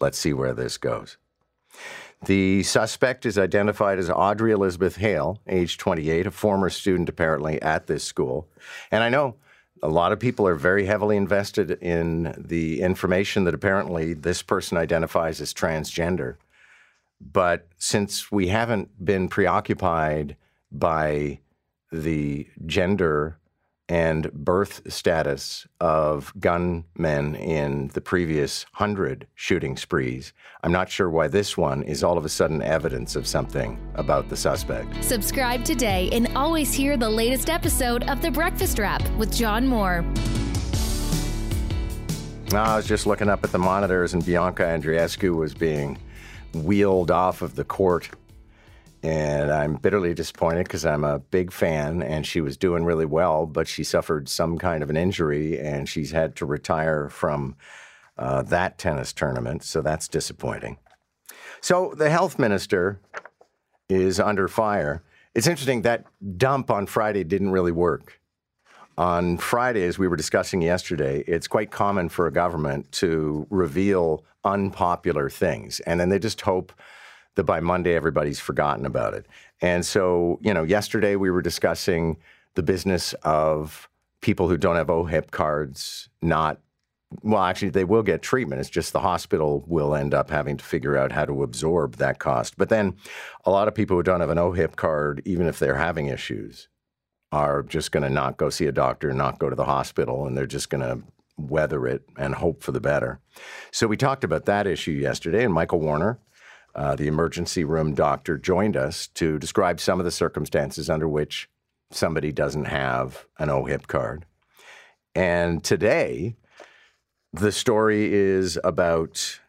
Let's 0.00 0.18
see 0.18 0.32
where 0.32 0.54
this 0.54 0.78
goes. 0.78 1.18
The 2.24 2.62
suspect 2.62 3.26
is 3.26 3.36
identified 3.36 3.98
as 3.98 4.08
Audrey 4.08 4.52
Elizabeth 4.52 4.96
Hale, 4.96 5.40
age 5.46 5.76
28, 5.76 6.26
a 6.26 6.30
former 6.30 6.70
student 6.70 7.08
apparently 7.10 7.60
at 7.60 7.86
this 7.86 8.02
school. 8.02 8.48
And 8.90 9.02
I 9.02 9.10
know 9.10 9.36
a 9.82 9.88
lot 9.88 10.12
of 10.12 10.18
people 10.18 10.46
are 10.46 10.54
very 10.54 10.86
heavily 10.86 11.18
invested 11.18 11.72
in 11.82 12.34
the 12.38 12.80
information 12.80 13.44
that 13.44 13.52
apparently 13.52 14.14
this 14.14 14.40
person 14.40 14.78
identifies 14.78 15.42
as 15.42 15.52
transgender. 15.52 16.36
But 17.32 17.68
since 17.78 18.30
we 18.30 18.48
haven't 18.48 19.04
been 19.04 19.28
preoccupied 19.28 20.36
by 20.70 21.40
the 21.90 22.46
gender 22.66 23.38
and 23.88 24.32
birth 24.32 24.80
status 24.90 25.66
of 25.80 26.32
gunmen 26.40 27.34
in 27.34 27.88
the 27.88 28.00
previous 28.00 28.64
hundred 28.72 29.26
shooting 29.34 29.76
sprees. 29.76 30.32
I'm 30.62 30.72
not 30.72 30.88
sure 30.88 31.10
why 31.10 31.28
this 31.28 31.56
one 31.56 31.82
is 31.82 32.02
all 32.02 32.16
of 32.16 32.24
a 32.24 32.28
sudden 32.30 32.62
evidence 32.62 33.14
of 33.14 33.26
something 33.26 33.78
about 33.94 34.30
the 34.30 34.36
suspect. 34.36 35.04
Subscribe 35.04 35.64
today 35.64 36.08
and 36.12 36.28
always 36.34 36.72
hear 36.72 36.96
the 36.96 37.10
latest 37.10 37.50
episode 37.50 38.08
of 38.08 38.22
The 38.22 38.30
Breakfast 38.30 38.78
Wrap 38.78 39.06
with 39.16 39.34
John 39.34 39.66
Moore. 39.66 40.04
I 42.52 42.76
was 42.76 42.86
just 42.86 43.06
looking 43.06 43.28
up 43.28 43.42
at 43.44 43.52
the 43.52 43.58
monitors, 43.58 44.14
and 44.14 44.24
Bianca 44.24 44.62
Andreescu 44.62 45.34
was 45.34 45.52
being 45.54 45.98
wheeled 46.54 47.10
off 47.10 47.42
of 47.42 47.56
the 47.56 47.64
court. 47.64 48.08
And 49.02 49.52
I'm 49.52 49.74
bitterly 49.74 50.14
disappointed 50.14 50.64
because 50.64 50.86
I'm 50.86 51.04
a 51.04 51.18
big 51.18 51.52
fan 51.52 52.02
and 52.02 52.26
she 52.26 52.40
was 52.40 52.56
doing 52.56 52.84
really 52.84 53.04
well, 53.04 53.44
but 53.44 53.68
she 53.68 53.84
suffered 53.84 54.28
some 54.30 54.56
kind 54.56 54.82
of 54.82 54.88
an 54.88 54.96
injury 54.96 55.58
and 55.60 55.86
she's 55.86 56.10
had 56.10 56.36
to 56.36 56.46
retire 56.46 57.10
from 57.10 57.56
uh, 58.16 58.42
that 58.42 58.78
tennis 58.78 59.12
tournament. 59.12 59.62
So 59.62 59.82
that's 59.82 60.08
disappointing. 60.08 60.78
So 61.60 61.94
the 61.96 62.08
health 62.08 62.38
minister 62.38 63.00
is 63.88 64.18
under 64.18 64.48
fire. 64.48 65.02
It's 65.34 65.46
interesting 65.46 65.82
that 65.82 66.06
dump 66.38 66.70
on 66.70 66.86
Friday 66.86 67.24
didn't 67.24 67.50
really 67.50 67.72
work. 67.72 68.20
On 68.96 69.38
Friday, 69.38 69.84
as 69.84 69.98
we 69.98 70.06
were 70.06 70.16
discussing 70.16 70.62
yesterday, 70.62 71.24
it's 71.26 71.48
quite 71.48 71.70
common 71.70 72.08
for 72.08 72.26
a 72.26 72.32
government 72.32 72.90
to 72.92 73.46
reveal 73.50 74.24
unpopular 74.44 75.28
things. 75.28 75.80
And 75.80 75.98
then 75.98 76.10
they 76.10 76.18
just 76.18 76.40
hope 76.42 76.72
that 77.34 77.44
by 77.44 77.60
Monday 77.60 77.94
everybody's 77.94 78.38
forgotten 78.38 78.86
about 78.86 79.14
it. 79.14 79.26
And 79.60 79.84
so, 79.84 80.38
you 80.42 80.54
know, 80.54 80.62
yesterday 80.62 81.16
we 81.16 81.30
were 81.30 81.42
discussing 81.42 82.18
the 82.54 82.62
business 82.62 83.14
of 83.24 83.88
people 84.20 84.48
who 84.48 84.56
don't 84.56 84.76
have 84.76 84.88
OHIP 84.88 85.30
cards 85.30 86.08
not 86.22 86.60
well, 87.22 87.42
actually, 87.42 87.68
they 87.68 87.84
will 87.84 88.02
get 88.02 88.22
treatment. 88.22 88.60
It's 88.60 88.70
just 88.70 88.92
the 88.92 89.00
hospital 89.00 89.62
will 89.68 89.94
end 89.94 90.14
up 90.14 90.30
having 90.30 90.56
to 90.56 90.64
figure 90.64 90.96
out 90.96 91.12
how 91.12 91.24
to 91.24 91.44
absorb 91.44 91.96
that 91.96 92.18
cost. 92.18 92.56
But 92.56 92.70
then 92.70 92.96
a 93.44 93.50
lot 93.50 93.68
of 93.68 93.74
people 93.74 93.96
who 93.96 94.02
don't 94.02 94.20
have 94.20 94.30
an 94.30 94.38
OHIP 94.38 94.74
card, 94.74 95.22
even 95.24 95.46
if 95.46 95.60
they're 95.60 95.76
having 95.76 96.06
issues, 96.06 96.68
are 97.34 97.64
just 97.64 97.90
going 97.90 98.04
to 98.04 98.08
not 98.08 98.36
go 98.36 98.48
see 98.48 98.66
a 98.66 98.72
doctor, 98.72 99.12
not 99.12 99.40
go 99.40 99.50
to 99.50 99.56
the 99.56 99.64
hospital, 99.64 100.24
and 100.24 100.36
they're 100.36 100.46
just 100.46 100.70
going 100.70 100.82
to 100.82 101.02
weather 101.36 101.84
it 101.88 102.02
and 102.16 102.36
hope 102.36 102.62
for 102.62 102.70
the 102.70 102.80
better. 102.80 103.18
So 103.72 103.88
we 103.88 103.96
talked 103.96 104.22
about 104.22 104.44
that 104.44 104.68
issue 104.68 104.92
yesterday, 104.92 105.44
and 105.44 105.52
Michael 105.52 105.80
Warner, 105.80 106.20
uh, 106.76 106.94
the 106.94 107.08
emergency 107.08 107.64
room 107.64 107.92
doctor, 107.92 108.38
joined 108.38 108.76
us 108.76 109.08
to 109.14 109.40
describe 109.40 109.80
some 109.80 109.98
of 109.98 110.04
the 110.04 110.12
circumstances 110.12 110.88
under 110.88 111.08
which 111.08 111.48
somebody 111.90 112.30
doesn't 112.30 112.66
have 112.66 113.26
an 113.38 113.48
OHIP 113.48 113.88
card. 113.88 114.26
And 115.16 115.64
today, 115.64 116.36
the 117.32 117.50
story 117.50 118.14
is 118.14 118.60
about 118.62 119.40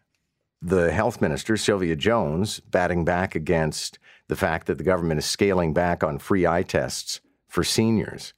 the 0.60 0.92
health 0.92 1.22
minister, 1.22 1.56
Sylvia 1.56 1.96
Jones, 1.96 2.62
batting 2.62 3.06
back 3.06 3.36
against 3.36 4.00
the 4.28 4.36
fact 4.36 4.66
that 4.66 4.80
the 4.80 4.84
government 4.84 5.20
is 5.20 5.26
scaling 5.26 5.72
back 5.72 6.04
on 6.04 6.18
free 6.18 6.48
eye 6.48 6.64
tests 6.64 7.22
for 7.56 7.64
seniors. 7.64 8.34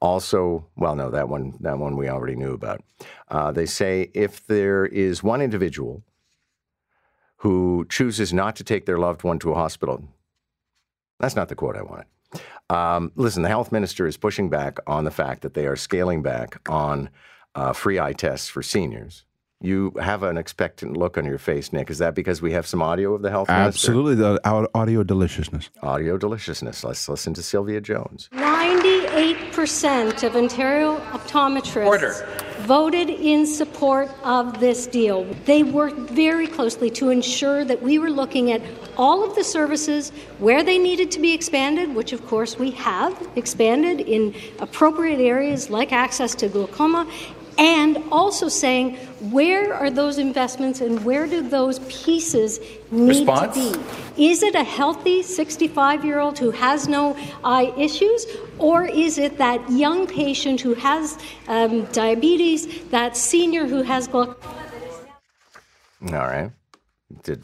Also, 0.00 0.66
well, 0.76 0.94
no, 0.94 1.10
that 1.10 1.28
one, 1.28 1.54
that 1.60 1.78
one 1.78 1.96
we 1.96 2.08
already 2.08 2.36
knew 2.36 2.52
about. 2.52 2.82
Uh, 3.28 3.50
they 3.50 3.64
say 3.64 4.10
if 4.12 4.46
there 4.46 4.84
is 4.84 5.22
one 5.22 5.40
individual 5.40 6.02
who 7.38 7.86
chooses 7.88 8.32
not 8.32 8.54
to 8.56 8.64
take 8.64 8.84
their 8.84 8.98
loved 8.98 9.24
one 9.24 9.38
to 9.38 9.52
a 9.52 9.54
hospital, 9.54 10.04
that's 11.18 11.34
not 11.34 11.48
the 11.48 11.54
quote 11.54 11.76
I 11.76 11.82
wanted. 11.82 12.06
Um, 12.68 13.10
listen, 13.16 13.42
the 13.42 13.48
health 13.48 13.72
minister 13.72 14.06
is 14.06 14.18
pushing 14.18 14.50
back 14.50 14.78
on 14.86 15.04
the 15.04 15.10
fact 15.10 15.40
that 15.40 15.54
they 15.54 15.66
are 15.66 15.76
scaling 15.76 16.22
back 16.22 16.60
on 16.68 17.08
uh, 17.54 17.72
free 17.72 17.98
eye 17.98 18.12
tests 18.12 18.48
for 18.48 18.62
seniors. 18.62 19.24
You 19.60 19.92
have 20.00 20.22
an 20.22 20.36
expectant 20.36 20.96
look 20.96 21.16
on 21.16 21.24
your 21.24 21.38
face, 21.38 21.72
Nick. 21.72 21.90
Is 21.90 21.98
that 21.98 22.14
because 22.14 22.42
we 22.42 22.52
have 22.52 22.66
some 22.66 22.82
audio 22.82 23.14
of 23.14 23.22
the 23.22 23.30
health 23.30 23.48
Absolutely, 23.48 24.16
minister? 24.16 24.40
Absolutely, 24.44 24.68
the 24.72 24.78
audio 24.78 25.02
deliciousness. 25.02 25.70
Audio 25.82 26.18
deliciousness. 26.18 26.84
Let's 26.84 27.08
listen 27.08 27.34
to 27.34 27.42
Sylvia 27.42 27.80
Jones. 27.80 28.28
98% 29.58 30.22
of 30.22 30.36
Ontario 30.36 30.98
optometrists 31.10 31.86
Order. 31.86 32.44
voted 32.60 33.10
in 33.10 33.44
support 33.44 34.08
of 34.22 34.60
this 34.60 34.86
deal. 34.86 35.24
They 35.46 35.64
worked 35.64 35.98
very 36.10 36.46
closely 36.46 36.90
to 36.90 37.10
ensure 37.10 37.64
that 37.64 37.82
we 37.82 37.98
were 37.98 38.10
looking 38.10 38.52
at 38.52 38.62
all 38.96 39.24
of 39.24 39.34
the 39.34 39.42
services 39.42 40.10
where 40.38 40.62
they 40.62 40.78
needed 40.78 41.10
to 41.10 41.20
be 41.20 41.32
expanded, 41.32 41.92
which 41.92 42.12
of 42.12 42.24
course 42.28 42.56
we 42.56 42.70
have 42.72 43.28
expanded 43.34 44.00
in 44.00 44.32
appropriate 44.60 45.20
areas 45.20 45.70
like 45.70 45.92
access 45.92 46.36
to 46.36 46.48
glaucoma, 46.48 47.10
and 47.58 48.02
also 48.12 48.48
saying 48.48 48.96
where 49.30 49.74
are 49.74 49.90
those 49.90 50.16
investments 50.18 50.80
and 50.80 51.04
where 51.04 51.26
do 51.26 51.46
those 51.46 51.80
pieces 51.80 52.60
need 52.90 53.08
Response? 53.08 53.54
to 53.54 53.78
be? 54.16 54.30
Is 54.30 54.42
it 54.42 54.54
a 54.54 54.62
healthy 54.64 55.22
65 55.22 56.04
year 56.04 56.20
old 56.20 56.38
who 56.38 56.50
has 56.52 56.88
no 56.88 57.16
eye 57.44 57.72
issues, 57.76 58.26
or 58.58 58.84
is 58.84 59.18
it 59.18 59.38
that 59.38 59.68
young 59.70 60.06
patient 60.06 60.60
who 60.60 60.74
has 60.74 61.18
um, 61.48 61.84
diabetes, 61.86 62.84
that 62.90 63.16
senior 63.16 63.66
who 63.66 63.82
has 63.82 64.06
glaucoma? 64.06 64.36
All 66.02 66.08
right. 66.10 66.52
Did 67.24 67.42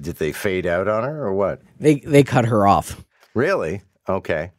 did 0.00 0.16
they 0.16 0.32
fade 0.32 0.66
out 0.66 0.86
on 0.88 1.04
her 1.04 1.24
or 1.24 1.32
what? 1.32 1.62
They 1.80 1.96
they 1.96 2.22
cut 2.22 2.44
her 2.44 2.66
off. 2.66 3.02
Really? 3.34 3.82
Okay. 4.08 4.52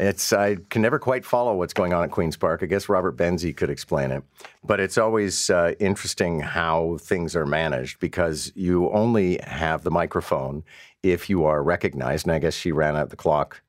It's 0.00 0.32
I 0.32 0.56
can 0.70 0.80
never 0.80 0.98
quite 0.98 1.26
follow 1.26 1.54
what's 1.54 1.74
going 1.74 1.92
on 1.92 2.02
at 2.02 2.10
Queens 2.10 2.34
Park. 2.34 2.62
I 2.62 2.66
guess 2.66 2.88
Robert 2.88 3.18
Benzie 3.18 3.54
could 3.54 3.68
explain 3.68 4.10
it, 4.10 4.24
but 4.64 4.80
it's 4.80 4.96
always 4.96 5.50
uh, 5.50 5.74
interesting 5.78 6.40
how 6.40 6.96
things 7.02 7.36
are 7.36 7.44
managed 7.44 8.00
because 8.00 8.50
you 8.54 8.90
only 8.92 9.38
have 9.44 9.82
the 9.82 9.90
microphone 9.90 10.64
if 11.02 11.28
you 11.28 11.44
are 11.44 11.62
recognized. 11.62 12.24
And 12.24 12.32
I 12.32 12.38
guess 12.38 12.54
she 12.54 12.72
ran 12.72 12.96
out 12.96 13.10
the 13.10 13.16
clock 13.16 13.60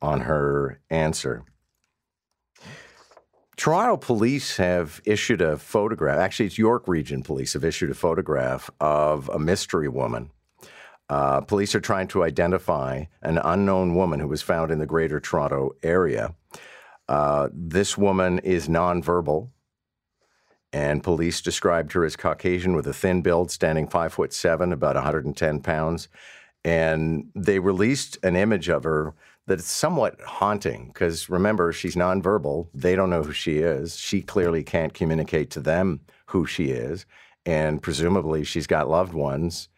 on 0.00 0.22
her 0.22 0.80
answer. 0.88 1.44
Toronto 3.58 3.98
police 3.98 4.56
have 4.56 5.02
issued 5.04 5.42
a 5.42 5.58
photograph. 5.58 6.18
Actually, 6.18 6.46
it's 6.46 6.56
York 6.56 6.88
Region 6.88 7.22
Police 7.22 7.52
have 7.52 7.64
issued 7.64 7.90
a 7.90 7.94
photograph 7.94 8.70
of 8.80 9.28
a 9.28 9.38
mystery 9.38 9.88
woman 9.88 10.30
Uh, 11.08 11.40
police 11.42 11.74
are 11.74 11.80
trying 11.80 12.08
to 12.08 12.24
identify 12.24 13.04
an 13.22 13.38
unknown 13.44 13.94
woman 13.94 14.20
who 14.20 14.28
was 14.28 14.42
found 14.42 14.70
in 14.70 14.78
the 14.78 14.86
greater 14.86 15.20
Toronto 15.20 15.72
area. 15.82 16.34
Uh, 17.08 17.48
this 17.52 17.98
woman 17.98 18.38
is 18.38 18.68
nonverbal, 18.68 19.50
and 20.72 21.02
police 21.02 21.40
described 21.40 21.92
her 21.92 22.04
as 22.04 22.16
Caucasian 22.16 22.74
with 22.74 22.86
a 22.86 22.94
thin 22.94 23.22
build, 23.22 23.50
standing 23.50 23.86
five 23.86 24.12
foot 24.12 24.32
seven, 24.32 24.72
about 24.72 24.96
110 24.96 25.60
pounds. 25.60 26.08
And 26.64 27.30
they 27.34 27.58
released 27.58 28.18
an 28.22 28.36
image 28.36 28.68
of 28.70 28.84
her 28.84 29.14
that's 29.46 29.70
somewhat 29.70 30.20
haunting 30.22 30.86
because 30.88 31.28
remember, 31.28 31.72
she's 31.72 31.94
nonverbal. 31.96 32.68
They 32.72 32.96
don't 32.96 33.10
know 33.10 33.22
who 33.22 33.32
she 33.32 33.58
is. 33.58 33.96
She 33.96 34.22
clearly 34.22 34.62
can't 34.62 34.94
communicate 34.94 35.50
to 35.50 35.60
them 35.60 36.00
who 36.26 36.46
she 36.46 36.70
is. 36.70 37.04
And 37.44 37.82
presumably, 37.82 38.44
she's 38.44 38.66
got 38.66 38.88
loved 38.88 39.12
ones. 39.12 39.68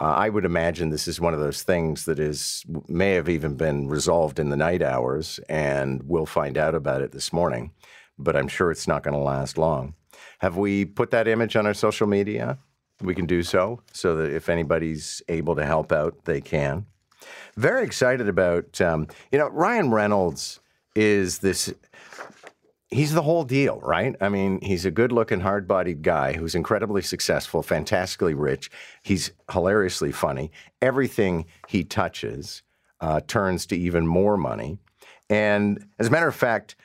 Uh, 0.00 0.04
I 0.04 0.28
would 0.28 0.44
imagine 0.44 0.90
this 0.90 1.08
is 1.08 1.20
one 1.20 1.34
of 1.34 1.40
those 1.40 1.62
things 1.62 2.04
that 2.04 2.20
is 2.20 2.64
may 2.86 3.12
have 3.14 3.28
even 3.28 3.56
been 3.56 3.88
resolved 3.88 4.38
in 4.38 4.48
the 4.48 4.56
night 4.56 4.82
hours, 4.82 5.40
and 5.48 6.02
we'll 6.04 6.26
find 6.26 6.56
out 6.56 6.74
about 6.74 7.02
it 7.02 7.10
this 7.10 7.32
morning. 7.32 7.72
But 8.16 8.36
I'm 8.36 8.48
sure 8.48 8.70
it's 8.70 8.86
not 8.86 9.02
going 9.02 9.14
to 9.14 9.20
last 9.20 9.58
long. 9.58 9.94
Have 10.38 10.56
we 10.56 10.84
put 10.84 11.10
that 11.10 11.26
image 11.26 11.56
on 11.56 11.66
our 11.66 11.74
social 11.74 12.06
media? 12.06 12.58
We 13.00 13.14
can 13.14 13.26
do 13.26 13.42
so, 13.42 13.80
so 13.92 14.16
that 14.16 14.32
if 14.32 14.48
anybody's 14.48 15.22
able 15.28 15.56
to 15.56 15.64
help 15.64 15.92
out, 15.92 16.24
they 16.24 16.40
can. 16.40 16.86
Very 17.56 17.84
excited 17.84 18.28
about, 18.28 18.80
um, 18.80 19.08
you 19.32 19.38
know, 19.38 19.48
Ryan 19.48 19.90
Reynolds 19.90 20.60
is 20.94 21.38
this 21.38 21.72
he's 22.88 23.12
the 23.12 23.22
whole 23.22 23.44
deal, 23.44 23.80
right? 23.82 24.16
I 24.20 24.28
mean, 24.28 24.60
he's 24.62 24.84
a 24.84 24.90
good 24.90 25.12
looking, 25.12 25.40
hard 25.40 25.68
bodied 25.68 26.02
guy 26.02 26.32
who's 26.32 26.54
incredibly 26.54 27.02
successful, 27.02 27.62
fantastically 27.62 28.34
rich. 28.34 28.70
He's 29.02 29.32
hilariously 29.50 30.12
funny. 30.12 30.50
Everything 30.80 31.46
he 31.68 31.84
touches 31.84 32.62
uh, 33.00 33.20
turns 33.26 33.66
to 33.66 33.76
even 33.76 34.06
more 34.06 34.36
money. 34.36 34.78
And 35.30 35.86
as 35.98 36.08
a 36.08 36.10
matter 36.10 36.28
of 36.28 36.34
fact, 36.34 36.76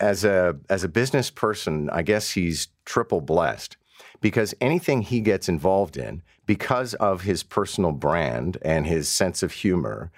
as 0.00 0.24
a 0.24 0.56
as 0.68 0.82
a 0.82 0.88
business 0.88 1.30
person, 1.30 1.88
I 1.90 2.02
guess 2.02 2.32
he's 2.32 2.68
triple 2.84 3.20
blessed 3.20 3.76
because 4.20 4.54
anything 4.60 5.02
he 5.02 5.20
gets 5.20 5.48
involved 5.48 5.96
in, 5.96 6.22
because 6.46 6.94
of 6.94 7.22
his 7.22 7.42
personal 7.42 7.92
brand 7.92 8.58
and 8.62 8.86
his 8.86 9.08
sense 9.08 9.42
of 9.42 9.52
humor 9.52 10.10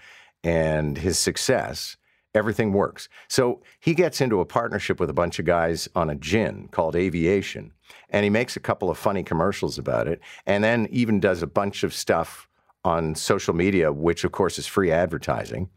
and 0.42 0.98
his 0.98 1.18
success, 1.18 1.96
everything 2.36 2.72
works. 2.72 3.08
So 3.28 3.62
he 3.80 3.94
gets 3.94 4.20
into 4.20 4.40
a 4.40 4.44
partnership 4.44 5.00
with 5.00 5.10
a 5.10 5.14
bunch 5.14 5.38
of 5.38 5.44
guys 5.44 5.88
on 5.94 6.10
a 6.10 6.14
gin 6.14 6.68
called 6.70 6.94
Aviation, 6.94 7.72
and 8.10 8.24
he 8.24 8.30
makes 8.30 8.56
a 8.56 8.60
couple 8.60 8.90
of 8.90 8.98
funny 8.98 9.22
commercials 9.22 9.78
about 9.78 10.06
it, 10.08 10.20
and 10.46 10.62
then 10.62 10.86
even 10.90 11.20
does 11.20 11.42
a 11.42 11.46
bunch 11.46 11.82
of 11.82 11.94
stuff 11.94 12.48
on 12.84 13.14
social 13.14 13.54
media, 13.54 13.92
which 13.92 14.24
of 14.24 14.32
course 14.32 14.58
is 14.58 14.66
free 14.66 14.92
advertising. 14.92 15.68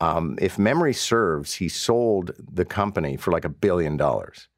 Um, 0.00 0.38
if 0.40 0.58
memory 0.58 0.92
serves, 0.92 1.54
he 1.54 1.68
sold 1.68 2.32
the 2.38 2.64
company 2.66 3.16
for 3.16 3.32
like 3.32 3.44
a 3.44 3.48
billion 3.48 3.96
dollars. 3.96 4.48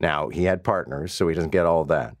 Now 0.00 0.28
he 0.28 0.44
had 0.44 0.64
partners, 0.64 1.12
so 1.12 1.28
he 1.28 1.34
doesn't 1.34 1.50
get 1.50 1.66
all 1.66 1.84
that, 1.84 2.16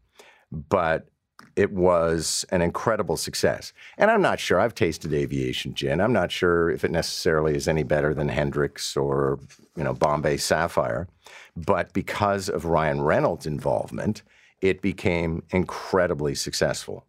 but 0.52 1.08
it 1.58 1.72
was 1.72 2.44
an 2.50 2.62
incredible 2.62 3.16
success. 3.16 3.72
And 3.96 4.12
I'm 4.12 4.22
not 4.22 4.38
sure, 4.38 4.60
I've 4.60 4.76
tasted 4.76 5.12
aviation 5.12 5.74
gin. 5.74 6.00
I'm 6.00 6.12
not 6.12 6.30
sure 6.30 6.70
if 6.70 6.84
it 6.84 6.92
necessarily 6.92 7.56
is 7.56 7.66
any 7.66 7.82
better 7.82 8.14
than 8.14 8.28
Hendrick's 8.28 8.96
or, 8.96 9.40
you 9.74 9.82
know, 9.82 9.92
Bombay 9.92 10.36
Sapphire. 10.36 11.08
But 11.56 11.92
because 11.92 12.48
of 12.48 12.64
Ryan 12.64 13.00
Reynolds' 13.00 13.44
involvement, 13.44 14.22
it 14.62 14.80
became 14.80 15.42
incredibly 15.50 16.36
successful. 16.36 17.04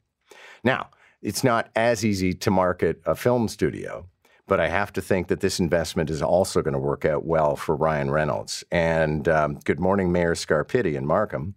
Now, 0.63 0.89
it's 1.21 1.43
not 1.43 1.69
as 1.75 2.03
easy 2.03 2.33
to 2.33 2.49
market 2.49 3.03
a 3.05 3.13
film 3.13 3.49
studio, 3.49 4.07
but 4.47 4.59
I 4.59 4.67
have 4.69 4.91
to 4.93 5.01
think 5.01 5.27
that 5.27 5.41
this 5.41 5.59
investment 5.59 6.09
is 6.09 6.23
also 6.23 6.63
going 6.63 6.73
to 6.73 6.79
work 6.79 7.05
out 7.05 7.23
well 7.23 7.55
for 7.55 7.75
Ryan 7.75 8.09
Reynolds. 8.09 8.63
And 8.71 9.27
um, 9.27 9.59
good 9.63 9.79
morning, 9.79 10.11
Mayor 10.11 10.33
Scarpitti 10.33 10.95
in 10.95 11.05
Markham, 11.05 11.53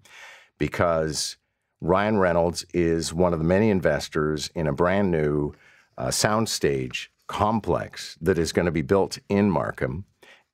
because 0.59 1.39
Ryan 1.83 2.19
Reynolds 2.19 2.65
is 2.73 3.13
one 3.13 3.33
of 3.33 3.41
the 3.41 3.45
many 3.45 3.69
investors 3.69 4.49
in 4.55 4.69
a 4.69 4.73
brand 4.73 5.11
new 5.11 5.53
uh, 5.99 6.07
soundstage 6.07 7.09
complex 7.27 8.17
that 8.21 8.39
is 8.39 8.53
going 8.53 8.67
to 8.67 8.73
be 8.73 8.83
built 8.83 9.19
in 9.29 9.51
Markham. 9.51 10.05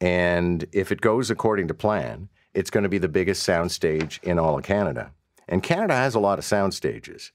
And 0.00 0.64
if 0.72 0.90
it 0.90 1.02
goes 1.02 1.30
according 1.30 1.68
to 1.68 1.74
plan, 1.74 2.30
it's 2.54 2.70
going 2.70 2.84
to 2.84 2.88
be 2.88 2.96
the 2.96 3.10
biggest 3.10 3.46
soundstage 3.46 4.22
in 4.22 4.38
all 4.38 4.56
of 4.56 4.64
Canada. 4.64 5.12
And 5.46 5.62
Canada 5.62 5.94
has 5.94 6.14
a 6.14 6.18
lot 6.18 6.38
of 6.38 6.46
sound 6.46 6.72
stages. 6.72 7.30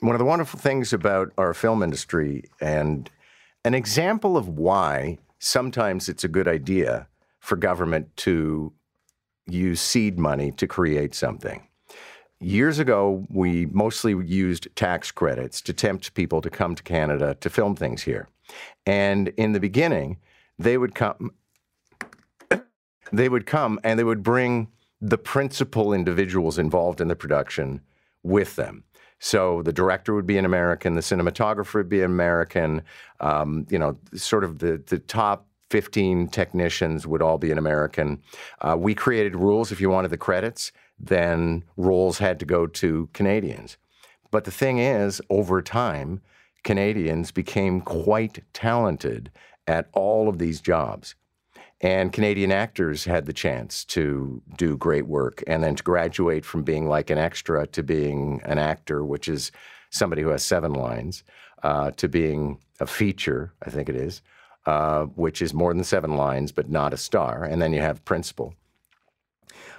One 0.00 0.16
of 0.16 0.18
the 0.18 0.24
wonderful 0.24 0.58
things 0.58 0.92
about 0.92 1.32
our 1.38 1.54
film 1.54 1.84
industry 1.84 2.42
and 2.60 3.08
an 3.64 3.74
example 3.74 4.36
of 4.36 4.48
why 4.48 5.18
sometimes 5.38 6.08
it's 6.08 6.24
a 6.24 6.28
good 6.28 6.48
idea 6.48 7.06
for 7.38 7.54
government 7.54 8.16
to 8.16 8.72
use 9.46 9.80
seed 9.80 10.18
money 10.18 10.50
to 10.52 10.66
create 10.66 11.14
something. 11.14 11.68
Years 12.40 12.78
ago, 12.78 13.26
we 13.28 13.66
mostly 13.66 14.12
used 14.12 14.68
tax 14.74 15.10
credits 15.10 15.60
to 15.60 15.74
tempt 15.74 16.14
people 16.14 16.40
to 16.40 16.48
come 16.48 16.74
to 16.74 16.82
Canada 16.82 17.36
to 17.40 17.50
film 17.50 17.76
things 17.76 18.02
here. 18.02 18.28
And 18.86 19.28
in 19.36 19.52
the 19.52 19.60
beginning, 19.60 20.16
they 20.58 20.78
would 20.78 20.94
come 20.94 21.32
they 23.12 23.28
would 23.28 23.44
come 23.44 23.78
and 23.84 23.98
they 23.98 24.04
would 24.04 24.22
bring 24.22 24.68
the 25.02 25.18
principal 25.18 25.92
individuals 25.92 26.58
involved 26.58 27.00
in 27.00 27.08
the 27.08 27.16
production 27.16 27.82
with 28.22 28.56
them. 28.56 28.84
So 29.18 29.62
the 29.62 29.72
director 29.72 30.14
would 30.14 30.26
be 30.26 30.38
an 30.38 30.46
American, 30.46 30.94
the 30.94 31.02
cinematographer 31.02 31.74
would 31.74 31.90
be 31.90 32.00
an 32.00 32.10
American, 32.10 32.82
um, 33.20 33.66
you 33.68 33.78
know, 33.78 33.98
sort 34.14 34.44
of 34.44 34.60
the, 34.60 34.82
the 34.86 34.98
top 34.98 35.46
15 35.70 36.28
technicians 36.28 37.06
would 37.06 37.22
all 37.22 37.38
be 37.38 37.50
an 37.50 37.58
American. 37.58 38.22
Uh, 38.60 38.76
we 38.78 38.94
created 38.94 39.34
rules 39.34 39.72
if 39.72 39.80
you 39.80 39.88
wanted 39.88 40.10
the 40.10 40.18
credits 40.18 40.72
then 41.00 41.64
roles 41.76 42.18
had 42.18 42.38
to 42.38 42.44
go 42.44 42.66
to 42.66 43.08
Canadians. 43.12 43.78
But 44.30 44.44
the 44.44 44.50
thing 44.50 44.78
is, 44.78 45.20
over 45.30 45.62
time, 45.62 46.20
Canadians 46.62 47.32
became 47.32 47.80
quite 47.80 48.44
talented 48.52 49.30
at 49.66 49.88
all 49.92 50.28
of 50.28 50.38
these 50.38 50.60
jobs. 50.60 51.14
And 51.80 52.12
Canadian 52.12 52.52
actors 52.52 53.06
had 53.06 53.24
the 53.24 53.32
chance 53.32 53.84
to 53.86 54.42
do 54.58 54.76
great 54.76 55.06
work 55.06 55.42
and 55.46 55.64
then 55.64 55.76
to 55.76 55.82
graduate 55.82 56.44
from 56.44 56.62
being 56.62 56.86
like 56.86 57.08
an 57.08 57.16
extra 57.16 57.66
to 57.68 57.82
being 57.82 58.42
an 58.44 58.58
actor, 58.58 59.02
which 59.02 59.28
is 59.28 59.50
somebody 59.88 60.20
who 60.20 60.28
has 60.28 60.44
seven 60.44 60.74
lines, 60.74 61.24
uh, 61.62 61.90
to 61.92 62.08
being 62.08 62.58
a 62.80 62.86
feature, 62.86 63.54
I 63.64 63.70
think 63.70 63.88
it 63.88 63.96
is, 63.96 64.20
uh, 64.66 65.04
which 65.04 65.42
is 65.42 65.54
more 65.54 65.72
than 65.72 65.84
seven 65.84 66.16
lines, 66.16 66.52
but 66.52 66.70
not 66.70 66.92
a 66.92 66.96
star. 66.96 67.44
And 67.44 67.60
then 67.60 67.72
you 67.72 67.80
have 67.80 68.04
principal. 68.04 68.54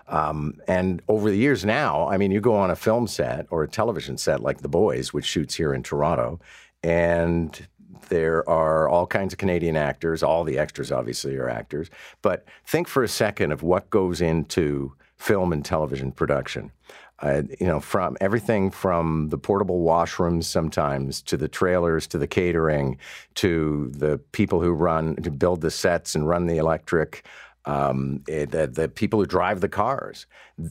Um, 0.08 0.60
and 0.67 1.02
over 1.08 1.30
the 1.30 1.38
years 1.38 1.63
now, 1.63 2.08
I 2.10 2.17
mean, 2.17 2.32
you 2.32 2.41
go 2.41 2.56
on 2.56 2.70
a 2.70 2.76
film 2.76 3.08
set 3.08 3.48
or 3.50 3.63
a 3.63 3.67
television 3.67 4.17
set 4.17 4.41
like 4.41 4.62
The 4.62 4.67
Boys, 4.67 5.13
which 5.13 5.26
shoots 5.26 5.56
here 5.56 5.74
in 5.74 5.84
Toronto, 5.84 6.39
and 6.84 7.67
there 8.10 8.48
are 8.50 8.89
all 8.89 9.08
kinds 9.08 9.34
of 9.34 9.39
Canadian 9.39 9.78
actors. 9.78 10.22
All 10.22 10.44
the 10.44 10.58
extras, 10.58 10.91
obviously, 10.91 11.38
are 11.38 11.50
actors. 11.50 11.89
But 12.22 12.46
think 12.65 12.88
for 12.88 13.04
a 13.04 13.08
second 13.08 13.52
of 13.52 13.63
what 13.63 13.89
goes 13.89 14.20
into 14.20 14.94
film 15.17 15.54
and 15.54 15.63
television 15.63 16.12
production. 16.12 16.72
Uh, 17.21 17.43
you 17.60 17.67
know, 17.67 17.79
from 17.79 18.17
everything 18.19 18.71
from 18.71 19.29
the 19.29 19.38
portable 19.38 19.84
washrooms 19.84 20.45
sometimes 20.45 21.21
to 21.21 21.38
the 21.38 21.47
trailers 21.47 22.07
to 22.07 22.17
the 22.17 22.25
catering 22.25 22.97
to 23.36 23.91
the 23.95 24.17
people 24.31 24.60
who 24.60 24.71
run 24.71 25.15
to 25.17 25.29
build 25.29 25.62
the 25.62 25.69
sets 25.69 26.15
and 26.15 26.27
run 26.27 26.47
the 26.47 26.57
electric 26.57 27.23
um, 27.65 28.23
eh, 28.27 28.45
the, 28.45 28.67
the 28.67 28.88
people 28.88 29.19
who 29.19 29.25
drive 29.25 29.62
the 29.62 29.69
cars. 29.69 30.25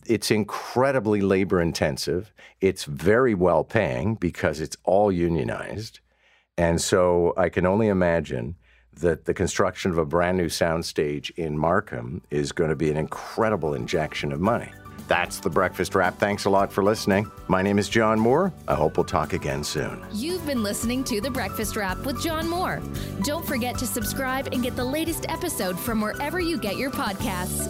It's 0.07 0.31
incredibly 0.31 1.21
labor 1.21 1.61
intensive. 1.61 2.33
It's 2.61 2.85
very 2.85 3.35
well 3.35 3.65
paying 3.65 4.17
because 4.17 4.61
it's 4.61 4.77
all 4.85 5.13
unionized. 5.13 6.01
And 6.59 6.81
so 6.81 7.33
I 7.37 7.49
can 7.49 7.65
only 7.65 7.89
imagine 7.89 8.57
that 8.93 9.25
the 9.25 9.35
construction 9.35 9.91
of 9.91 9.99
a 9.99 10.05
brand 10.05 10.37
new 10.37 10.49
soundstage 10.49 11.31
in 11.37 11.57
Markham 11.57 12.23
is 12.31 12.53
going 12.53 12.71
to 12.71 12.77
be 12.77 12.91
an 12.91 12.97
incredible 12.97 13.73
injection 13.73 14.33
of 14.33 14.41
money. 14.41 14.73
That's 15.09 15.41
the 15.41 15.51
breakfast 15.51 15.95
wrap. 15.95 16.19
Thanks 16.19 16.45
a 16.45 16.51
lot 16.51 16.73
for 16.73 16.83
listening. 16.85 17.31
My 17.49 17.63
name 17.63 17.79
is 17.79 17.89
John 17.89 18.19
Moore. 18.19 18.53
I 18.69 18.75
hope 18.75 18.97
we'll 18.97 19.05
talk 19.05 19.33
again 19.33 19.65
soon. 19.65 20.05
You've 20.13 20.47
been 20.47 20.63
listening 20.63 21.05
to 21.05 21.21
The 21.21 21.31
Breakfast 21.31 21.77
Wrap 21.77 21.99
with 21.99 22.23
John 22.23 22.49
Moore. 22.49 22.81
Don't 23.23 23.47
forget 23.47 23.77
to 23.79 23.87
subscribe 23.87 24.49
and 24.53 24.63
get 24.63 24.77
the 24.77 24.85
latest 24.85 25.27
episode 25.29 25.79
from 25.79 26.01
wherever 26.01 26.41
you 26.41 26.59
get 26.59 26.77
your 26.77 26.91
podcasts. 26.91 27.69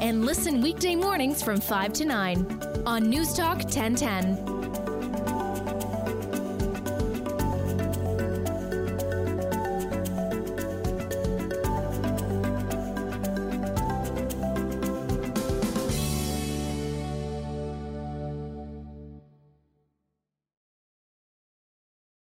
And 0.00 0.24
listen 0.24 0.62
weekday 0.62 0.96
mornings 0.96 1.42
from 1.42 1.60
5 1.60 1.92
to 1.94 2.04
9 2.04 2.82
on 2.86 3.10
News 3.10 3.34
Talk 3.34 3.58
1010. 3.58 4.59